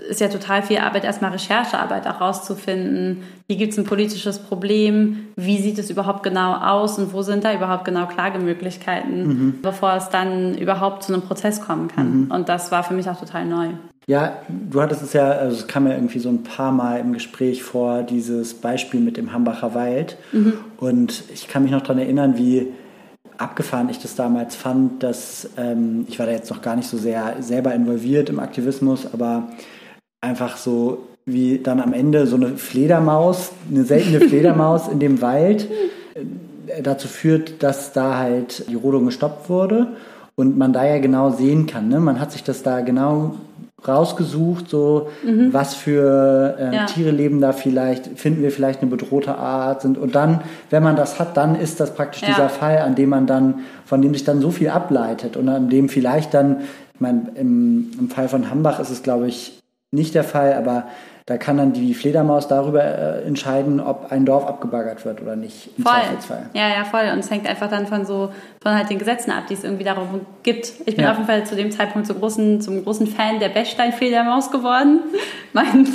[0.09, 3.23] ist ja total viel Arbeit, erstmal Recherchearbeit auch rauszufinden.
[3.47, 5.29] Wie gibt es ein politisches Problem?
[5.37, 6.99] Wie sieht es überhaupt genau aus?
[6.99, 9.55] Und wo sind da überhaupt genau Klagemöglichkeiten, mhm.
[9.63, 12.25] bevor es dann überhaupt zu einem Prozess kommen kann?
[12.25, 12.31] Mhm.
[12.31, 13.69] Und das war für mich auch total neu.
[14.09, 17.13] Ja, du hattest es ja, also es kam ja irgendwie so ein paar Mal im
[17.13, 20.17] Gespräch vor, dieses Beispiel mit dem Hambacher Wald.
[20.33, 20.55] Mhm.
[20.79, 22.69] Und ich kann mich noch daran erinnern, wie
[23.39, 26.97] abgefahren ich das damals fand, dass ähm, ich war da jetzt noch gar nicht so
[26.97, 29.49] sehr selber involviert im Aktivismus, aber
[30.21, 35.69] einfach so wie dann am Ende so eine Fledermaus, eine seltene Fledermaus in dem Wald
[36.15, 39.89] äh, dazu führt, dass da halt die Rodung gestoppt wurde
[40.37, 41.89] und man da ja genau sehen kann.
[41.89, 41.99] Ne?
[41.99, 43.35] Man hat sich das da genau
[43.87, 45.53] rausgesucht, so mhm.
[45.53, 46.87] was für äh, ja.
[46.87, 50.97] Tiere leben da vielleicht, finden wir vielleicht eine bedrohte Art sind und dann, wenn man
[50.97, 52.29] das hat, dann ist das praktisch ja.
[52.29, 55.69] dieser Fall, an dem man dann, von dem sich dann so viel ableitet und an
[55.69, 56.63] dem vielleicht dann,
[56.95, 59.56] ich meine, im, im Fall von Hambach ist es glaube ich
[59.91, 60.89] nicht der Fall, aber
[61.27, 65.71] da kann dann die Fledermaus darüber äh, entscheiden, ob ein Dorf abgebaggert wird oder nicht.
[65.77, 65.93] Im voll.
[65.93, 66.51] Zweifelsfall.
[66.55, 67.11] Ja, ja, voll.
[67.13, 68.31] Und es hängt einfach dann von so,
[68.63, 70.73] von halt den Gesetzen ab, die es irgendwie darum gibt.
[70.87, 71.11] Ich bin ja.
[71.11, 75.01] auf jeden Fall zu dem Zeitpunkt zum großen, zum großen Fan der Bechstein-Fledermaus geworden.
[75.53, 75.89] mein,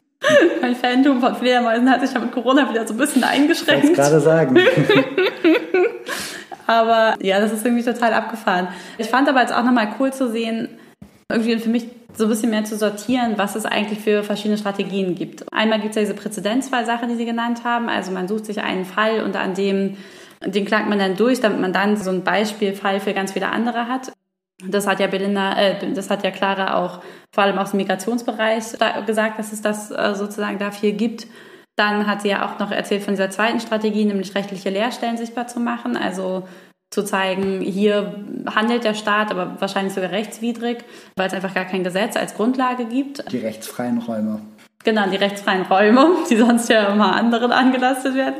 [0.62, 3.84] mein Phantom von Fledermäusen hat sich ja mit Corona wieder so ein bisschen eingeschränkt.
[3.84, 4.58] Ich gerade sagen.
[6.66, 8.68] aber ja, das ist irgendwie total abgefahren.
[8.96, 10.70] Ich fand aber jetzt auch nochmal cool zu sehen,
[11.28, 15.14] irgendwie für mich so ein bisschen mehr zu sortieren, was es eigentlich für verschiedene Strategien
[15.14, 15.50] gibt.
[15.52, 17.88] Einmal gibt es ja diese Präzedenzfallsache, die Sie genannt haben.
[17.88, 19.96] Also man sucht sich einen Fall und an dem,
[20.44, 23.88] den klagt man dann durch, damit man dann so einen Beispielfall für ganz viele andere
[23.88, 24.12] hat.
[24.68, 27.02] Das hat ja Belinda, äh, das hat ja Clara auch
[27.34, 28.64] vor allem aus dem Migrationsbereich
[29.06, 31.26] gesagt, dass es das äh, sozusagen dafür gibt.
[31.76, 35.46] Dann hat sie ja auch noch erzählt von dieser zweiten Strategie, nämlich rechtliche Leerstellen sichtbar
[35.46, 35.96] zu machen.
[35.96, 36.46] Also
[36.92, 38.14] zu zeigen, hier
[38.54, 40.84] handelt der Staat, aber wahrscheinlich sogar rechtswidrig,
[41.16, 43.32] weil es einfach gar kein Gesetz als Grundlage gibt.
[43.32, 44.40] Die rechtsfreien Räume.
[44.84, 48.34] Genau, die rechtsfreien Räume, die sonst ja immer anderen angelastet werden,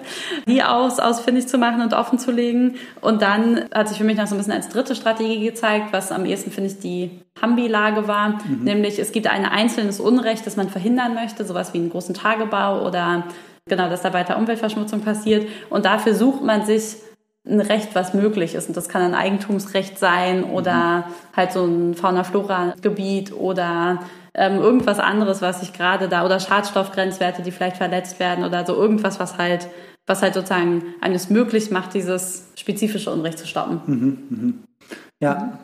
[0.47, 2.75] die aus, ausfindig zu machen und offen zu legen.
[3.01, 6.13] Und dann hat sich für mich noch so ein bisschen als dritte Strategie gezeigt, was
[6.13, 8.41] am ehesten, finde ich, die Hambi-Lage war.
[8.45, 8.65] Mhm.
[8.65, 12.87] Nämlich, es gibt ein einzelnes Unrecht, das man verhindern möchte, sowas wie einen großen Tagebau
[12.87, 13.25] oder
[13.67, 15.49] genau, dass da weiter Umweltverschmutzung passiert.
[15.71, 16.97] Und dafür sucht man sich
[17.45, 18.69] ein Recht, was möglich ist.
[18.69, 21.05] Und das kann ein Eigentumsrecht sein oder mhm.
[21.37, 24.01] halt so ein Fauna-Flora-Gebiet oder
[24.35, 28.75] ähm, irgendwas anderes, was sich gerade da, oder Schadstoffgrenzwerte, die vielleicht verletzt werden oder so
[28.75, 29.69] irgendwas, was halt,
[30.07, 33.81] was halt sozusagen eines möglich macht, dieses spezifische Unrecht zu stoppen.
[33.87, 34.65] Mhm, mhm.
[35.21, 35.59] Ja,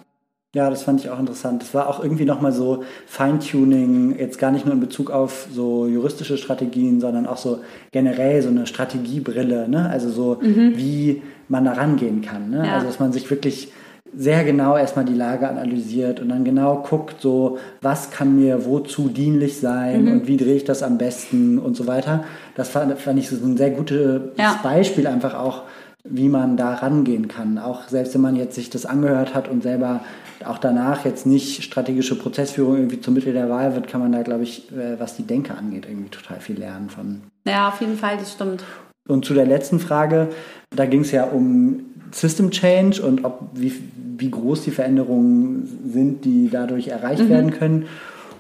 [0.55, 1.62] Ja, das fand ich auch interessant.
[1.62, 5.86] Das war auch irgendwie nochmal so Feintuning, jetzt gar nicht nur in Bezug auf so
[5.86, 7.61] juristische Strategien, sondern auch so
[7.92, 9.90] generell so eine Strategiebrille, ne?
[9.90, 10.72] Also so, mhm.
[10.76, 12.51] wie man da rangehen kann.
[12.51, 12.66] Ne?
[12.66, 12.74] Ja.
[12.74, 13.72] Also dass man sich wirklich
[14.16, 19.09] sehr genau erstmal die Lage analysiert und dann genau guckt, so was kann mir wozu
[19.09, 20.12] dienlich sein mhm.
[20.12, 22.24] und wie drehe ich das am besten und so weiter.
[22.55, 24.59] Das fand, fand ich so ein sehr gutes ja.
[24.62, 25.62] Beispiel einfach auch,
[26.05, 27.59] wie man da rangehen kann.
[27.59, 30.01] Auch selbst wenn man jetzt sich das angehört hat und selber
[30.45, 34.22] auch danach jetzt nicht strategische Prozessführung irgendwie zum Mittel der Wahl wird, kann man da,
[34.22, 37.22] glaube ich, äh, was die Denke angeht, irgendwie total viel lernen von.
[37.47, 38.64] Ja, auf jeden Fall, das stimmt.
[39.09, 40.28] Und zu der letzten Frage,
[40.70, 41.80] da ging es ja um
[42.11, 43.72] System Change und ob, wie,
[44.18, 47.28] wie groß die Veränderungen sind, die dadurch erreicht mhm.
[47.30, 47.86] werden können.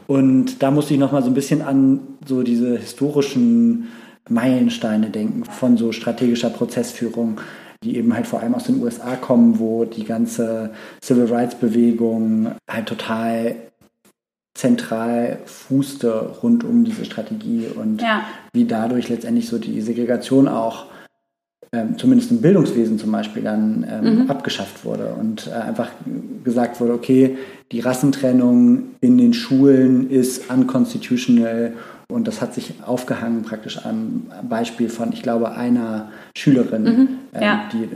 [0.06, 3.88] Und da musste ich nochmal so ein bisschen an so diese historischen
[4.28, 7.40] Meilensteine denken von so strategischer Prozessführung,
[7.84, 10.70] die eben halt vor allem aus den USA kommen, wo die ganze
[11.02, 13.54] Civil Rights Bewegung halt total
[14.54, 18.24] zentral fußte rund um diese Strategie und ja.
[18.52, 20.86] wie dadurch letztendlich so die Segregation auch
[21.70, 24.30] ähm, zumindest im Bildungswesen zum Beispiel dann ähm, mhm.
[24.30, 25.90] abgeschafft wurde und äh, einfach
[26.42, 27.36] gesagt wurde, okay,
[27.70, 31.74] die Rassentrennung in den Schulen ist unconstitutional
[32.10, 37.08] und das hat sich aufgehangen praktisch am Beispiel von, ich glaube, einer Schülerin, mhm.
[37.34, 37.68] ähm, ja.
[37.72, 37.88] die,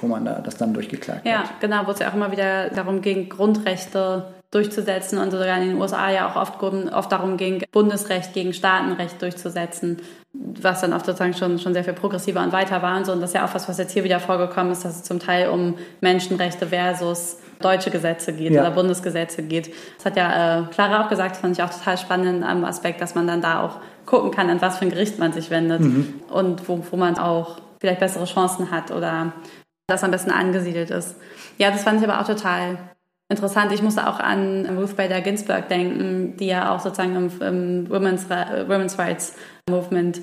[0.00, 1.46] wo man da, das dann durchgeklagt ja, hat.
[1.46, 5.68] Ja, genau, wo es ja auch immer wieder darum ging, Grundrechte durchzusetzen und sogar in
[5.68, 9.98] den USA ja auch oft, oft darum ging, Bundesrecht gegen Staatenrecht durchzusetzen,
[10.32, 13.12] was dann oft sozusagen schon, schon sehr viel progressiver und weiter war und so.
[13.12, 15.18] Und das ist ja auch was, was jetzt hier wieder vorgekommen ist, dass es zum
[15.18, 18.62] Teil um Menschenrechte versus deutsche Gesetze geht ja.
[18.62, 19.72] oder Bundesgesetze geht.
[19.96, 23.00] Das hat ja äh, Clara auch gesagt, das fand ich auch total spannend am Aspekt,
[23.00, 25.80] dass man dann da auch gucken kann, an was für ein Gericht man sich wendet
[25.80, 26.20] mhm.
[26.30, 29.32] und wo, wo man auch vielleicht bessere Chancen hat oder
[29.86, 31.16] das am besten angesiedelt ist.
[31.58, 32.78] Ja, das fand ich aber auch total
[33.28, 33.72] interessant.
[33.72, 38.28] Ich musste auch an Ruth Bader Ginsburg denken, die ja auch sozusagen im, im Women's,
[38.28, 39.36] Women's Rights
[39.68, 40.20] Movement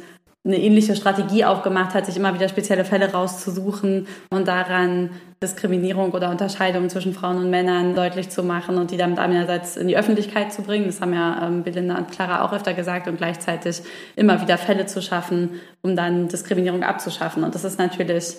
[0.47, 5.11] eine ähnliche Strategie aufgemacht hat, sich immer wieder spezielle Fälle rauszusuchen und daran
[5.43, 9.87] Diskriminierung oder Unterscheidung zwischen Frauen und Männern deutlich zu machen und die damit einerseits in
[9.87, 10.85] die Öffentlichkeit zu bringen.
[10.85, 13.81] Das haben ja ähm, Belinda und Clara auch öfter gesagt und gleichzeitig
[14.15, 17.43] immer wieder Fälle zu schaffen, um dann Diskriminierung abzuschaffen.
[17.43, 18.37] Und das ist natürlich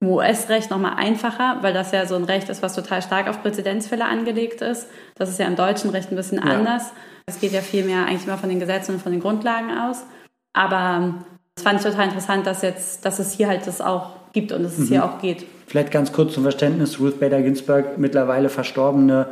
[0.00, 3.42] im US-Recht nochmal einfacher, weil das ja so ein Recht ist, was total stark auf
[3.42, 4.86] Präzedenzfälle angelegt ist.
[5.16, 6.44] Das ist ja im deutschen Recht ein bisschen ja.
[6.44, 6.92] anders.
[7.26, 10.04] Es geht ja viel mehr eigentlich immer von den Gesetzen und von den Grundlagen aus.
[10.54, 11.24] Aber
[11.58, 14.62] das fand ich total interessant, dass jetzt, dass es hier halt das auch gibt und
[14.62, 14.86] dass es mhm.
[14.86, 15.44] hier auch geht.
[15.66, 19.26] Vielleicht ganz kurz zum Verständnis, Ruth Bader Ginsburg, mittlerweile verstorbene,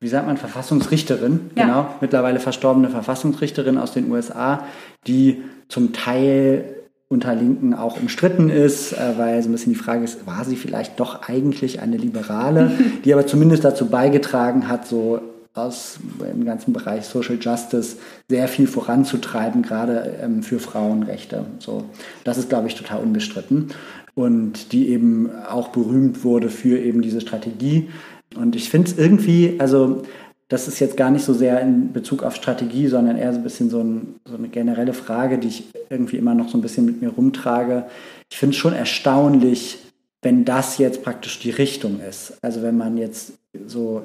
[0.00, 1.64] wie sagt man, Verfassungsrichterin, ja.
[1.64, 4.64] genau, mittlerweile verstorbene Verfassungsrichterin aus den USA,
[5.06, 6.76] die zum Teil
[7.08, 10.56] unter Linken auch umstritten ist, äh, weil so ein bisschen die Frage ist, war sie
[10.56, 12.72] vielleicht doch eigentlich eine Liberale,
[13.04, 15.20] die aber zumindest dazu beigetragen hat, so
[15.54, 17.96] aus im ganzen Bereich Social Justice
[18.28, 21.46] sehr viel voranzutreiben, gerade ähm, für Frauenrechte.
[21.60, 21.84] So,
[22.24, 23.68] das ist, glaube ich, total unbestritten
[24.14, 27.88] und die eben auch berühmt wurde für eben diese Strategie.
[28.36, 30.02] Und ich finde es irgendwie, also
[30.48, 33.44] das ist jetzt gar nicht so sehr in Bezug auf Strategie, sondern eher so ein
[33.44, 36.84] bisschen so, ein, so eine generelle Frage, die ich irgendwie immer noch so ein bisschen
[36.84, 37.86] mit mir rumtrage.
[38.30, 39.78] Ich finde es schon erstaunlich,
[40.20, 42.38] wenn das jetzt praktisch die Richtung ist.
[42.42, 43.34] Also wenn man jetzt
[43.66, 44.02] so,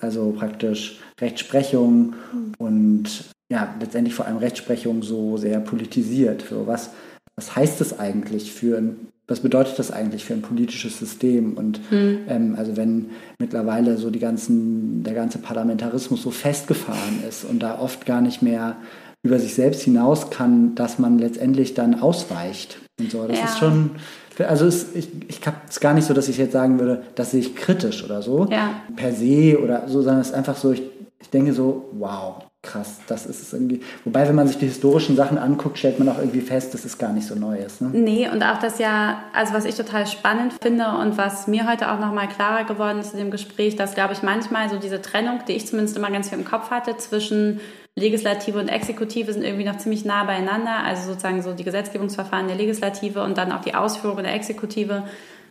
[0.00, 2.14] also praktisch Rechtsprechung
[2.58, 6.44] und ja, letztendlich vor allem Rechtsprechung so sehr politisiert.
[6.48, 6.90] So was,
[7.36, 11.54] was heißt das eigentlich für ein was bedeutet das eigentlich für ein politisches System?
[11.54, 12.18] Und mhm.
[12.28, 17.78] ähm, also wenn mittlerweile so die ganzen, der ganze Parlamentarismus so festgefahren ist und da
[17.80, 18.76] oft gar nicht mehr
[19.24, 23.26] über sich selbst hinaus kann, dass man letztendlich dann ausweicht und so.
[23.26, 23.44] Das ja.
[23.46, 23.90] ist schon,
[24.44, 27.30] also es, ich, ich habe es gar nicht so, dass ich jetzt sagen würde, das
[27.30, 28.70] sehe ich kritisch oder so, ja.
[28.94, 30.82] per se oder so, sondern es ist einfach so, ich,
[31.20, 33.80] ich denke so, wow, krass, das ist es irgendwie.
[34.04, 36.98] Wobei, wenn man sich die historischen Sachen anguckt, stellt man auch irgendwie fest, dass es
[36.98, 37.80] gar nicht so neu ist.
[37.80, 37.90] Ne?
[37.92, 41.90] Nee, und auch das ja, also was ich total spannend finde und was mir heute
[41.90, 45.40] auch nochmal klarer geworden ist in dem Gespräch, dass, glaube ich, manchmal so diese Trennung,
[45.48, 47.60] die ich zumindest immer ganz viel im Kopf hatte, zwischen
[47.98, 50.84] Legislative und Exekutive sind irgendwie noch ziemlich nah beieinander.
[50.84, 55.04] Also sozusagen so die Gesetzgebungsverfahren der Legislative und dann auch die Ausführung der Exekutive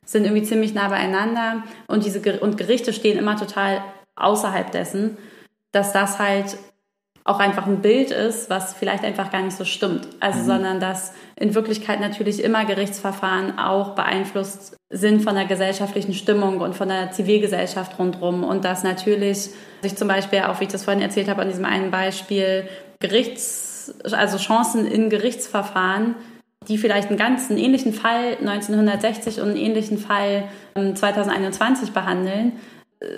[0.06, 1.64] sind irgendwie ziemlich nah beieinander.
[1.88, 3.84] Und diese und Gerichte stehen immer total
[4.16, 5.18] außerhalb dessen,
[5.72, 6.58] dass das halt
[7.26, 10.08] auch einfach ein Bild ist, was vielleicht einfach gar nicht so stimmt.
[10.20, 10.46] Also, mhm.
[10.46, 16.76] sondern dass in Wirklichkeit natürlich immer Gerichtsverfahren auch beeinflusst sind von der gesellschaftlichen Stimmung und
[16.76, 19.50] von der Zivilgesellschaft rundherum und dass natürlich
[19.82, 22.68] sich zum Beispiel auch, wie ich das vorhin erzählt habe, an diesem einen Beispiel
[23.00, 26.16] Gerichts, also Chancen in Gerichtsverfahren,
[26.68, 30.44] die vielleicht einen ganz einen ähnlichen Fall 1960 und einen ähnlichen Fall
[30.76, 32.52] 2021 ähm, behandeln,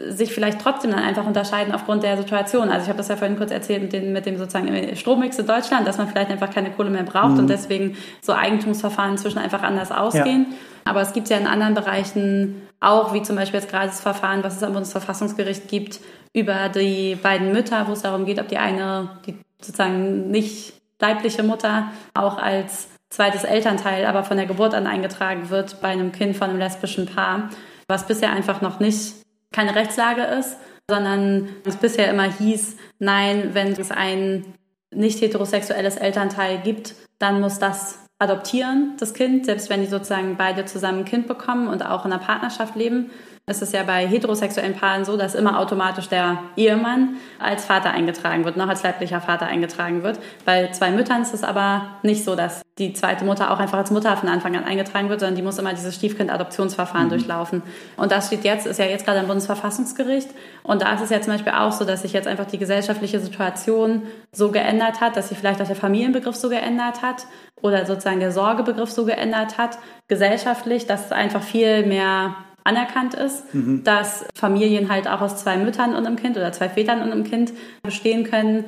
[0.10, 2.70] sich vielleicht trotzdem dann einfach unterscheiden aufgrund der Situation.
[2.70, 5.48] Also ich habe das ja vorhin kurz erzählt mit dem, mit dem sozusagen Strommix in
[5.48, 7.40] Deutschland, dass man vielleicht einfach keine Kohle mehr braucht mhm.
[7.40, 10.48] und deswegen so Eigentumsverfahren inzwischen einfach anders ausgehen.
[10.50, 10.92] Ja.
[10.92, 14.44] Aber es gibt ja in anderen Bereichen auch, wie zum Beispiel jetzt gerade das Verfahren,
[14.44, 16.00] was es am Bundesverfassungsgericht gibt,
[16.34, 21.44] über die beiden Mütter, wo es darum geht, ob die eine, die sozusagen nicht leibliche
[21.44, 26.36] Mutter auch als zweites Elternteil, aber von der Geburt an eingetragen wird bei einem Kind
[26.36, 27.50] von einem lesbischen Paar,
[27.88, 29.16] was bisher einfach noch nicht
[29.52, 30.58] keine Rechtslage ist,
[30.90, 34.46] sondern es bisher immer hieß, nein, wenn es ein
[34.94, 40.66] nicht heterosexuelles Elternteil gibt, dann muss das adoptieren, das Kind, selbst wenn die sozusagen beide
[40.66, 43.12] zusammen ein Kind bekommen und auch in einer Partnerschaft leben.
[43.50, 48.44] Es ist ja bei heterosexuellen Paaren so, dass immer automatisch der Ehemann als Vater eingetragen
[48.44, 50.20] wird, noch als leiblicher Vater eingetragen wird.
[50.44, 53.90] Bei zwei Müttern ist es aber nicht so, dass die zweite Mutter auch einfach als
[53.90, 57.12] Mutter von Anfang an eingetragen wird, sondern die muss immer dieses Stiefkind-Adoptionsverfahren mhm.
[57.12, 57.64] durchlaufen.
[57.96, 60.28] Und das steht jetzt, ist ja jetzt gerade am Bundesverfassungsgericht.
[60.64, 63.22] Und da ist es ja zum Beispiel auch so, dass sich jetzt einfach die gesellschaftliche
[63.22, 67.28] Situation so geändert hat, dass sich vielleicht auch der Familienbegriff so geändert hat
[67.62, 69.78] oder sozusagen der Sorgebegriff so geändert hat,
[70.10, 72.36] gesellschaftlich, dass es einfach viel mehr
[72.68, 73.84] anerkannt ist, mhm.
[73.84, 77.24] dass Familien halt auch aus zwei Müttern und einem Kind oder zwei Vätern und einem
[77.24, 78.66] Kind bestehen können,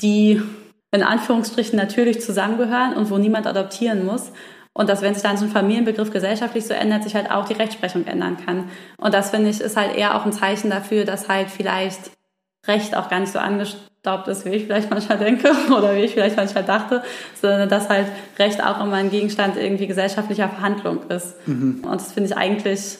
[0.00, 0.40] die
[0.92, 4.32] in Anführungsstrichen natürlich zusammengehören und wo niemand adoptieren muss.
[4.74, 7.54] Und dass, wenn sich dann so ein Familienbegriff gesellschaftlich so ändert, sich halt auch die
[7.54, 8.70] Rechtsprechung ändern kann.
[8.96, 12.12] Und das finde ich ist halt eher auch ein Zeichen dafür, dass halt vielleicht
[12.66, 16.12] Recht auch gar nicht so angestaubt ist, wie ich vielleicht manchmal denke oder wie ich
[16.12, 17.02] vielleicht manchmal dachte,
[17.40, 18.06] sondern dass halt
[18.38, 21.36] Recht auch immer ein Gegenstand irgendwie gesellschaftlicher Verhandlung ist.
[21.46, 21.82] Mhm.
[21.84, 22.98] Und das finde ich eigentlich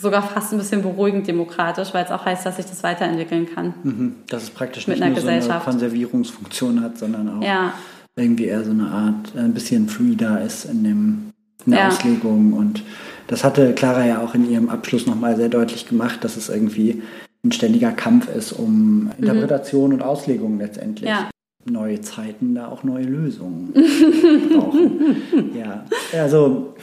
[0.00, 3.74] sogar fast ein bisschen beruhigend demokratisch, weil es auch heißt, dass sich das weiterentwickeln kann.
[3.82, 4.14] Mhm.
[4.28, 7.74] Dass es praktisch nicht nur so eine Konservierungsfunktion hat, sondern auch ja.
[8.16, 11.30] irgendwie eher so eine Art, äh, ein bisschen da ist in, dem,
[11.66, 11.88] in der ja.
[11.88, 12.54] Auslegung.
[12.54, 12.82] Und
[13.26, 17.02] das hatte Clara ja auch in ihrem Abschluss nochmal sehr deutlich gemacht, dass es irgendwie
[17.44, 19.12] ein ständiger Kampf ist um mhm.
[19.18, 19.94] Interpretation mhm.
[19.96, 21.10] und Auslegung letztendlich.
[21.10, 21.28] Ja.
[21.66, 23.74] Neue Zeiten, da auch neue Lösungen
[24.54, 25.52] brauchen.
[25.54, 25.84] Ja,
[26.18, 26.74] also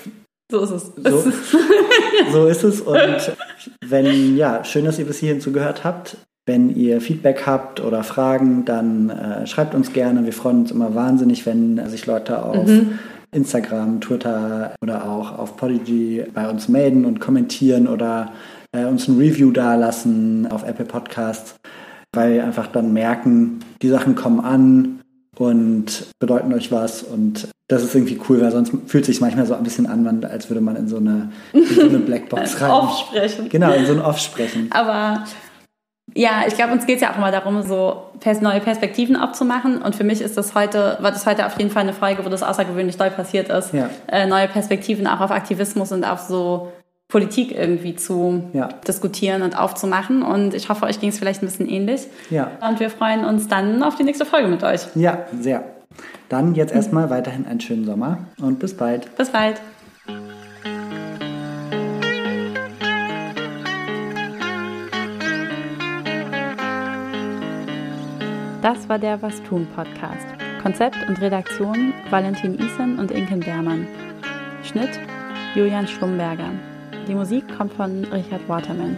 [0.50, 0.92] so ist es.
[0.96, 1.32] So,
[2.32, 2.82] so, ist es.
[2.82, 3.36] Und
[3.86, 6.18] wenn, ja, schön, dass ihr bis hierhin zugehört habt.
[6.46, 10.24] Wenn ihr Feedback habt oder Fragen, dann äh, schreibt uns gerne.
[10.24, 13.00] Wir freuen uns immer wahnsinnig, wenn sich Leute auf mhm.
[13.32, 18.32] Instagram, Twitter oder auch auf Podigy bei uns melden und kommentieren oder
[18.72, 21.56] äh, uns ein Review dalassen auf Apple Podcasts,
[22.14, 24.97] weil wir einfach dann merken, die Sachen kommen an
[25.40, 29.46] und bedeuten euch was und das ist irgendwie cool, weil sonst fühlt es sich manchmal
[29.46, 32.72] so ein bisschen an, als würde man in so eine, in so eine Blackbox rein.
[32.72, 33.50] Aufsprechen.
[33.50, 34.70] Genau, in so ein Aufsprechen.
[34.72, 35.26] Aber
[36.16, 38.04] ja, ich glaube, uns geht es ja auch immer darum, so
[38.42, 39.82] neue Perspektiven aufzumachen.
[39.82, 42.30] Und für mich ist das heute, war das heute auf jeden Fall eine Folge, wo
[42.30, 43.74] das außergewöhnlich doll passiert ist.
[43.74, 43.90] Ja.
[44.08, 46.72] Äh, neue Perspektiven auch auf Aktivismus und auf so
[47.10, 48.68] Politik irgendwie zu ja.
[48.86, 50.24] diskutieren und aufzumachen.
[50.24, 52.08] Und ich hoffe, euch ging es vielleicht ein bisschen ähnlich.
[52.30, 52.52] Ja.
[52.68, 54.82] Und wir freuen uns dann auf die nächste Folge mit euch.
[54.96, 55.64] Ja, sehr.
[56.28, 59.16] Dann jetzt erstmal weiterhin einen schönen Sommer und bis bald.
[59.16, 59.62] Bis bald.
[68.62, 70.28] Das war der Was tun Podcast.
[70.62, 73.88] Konzept und Redaktion Valentin Isen und Inken Bermann.
[74.64, 75.00] Schnitt
[75.56, 76.52] Julian Schlumberger.
[77.08, 78.98] Die Musik kommt von Richard Waterman.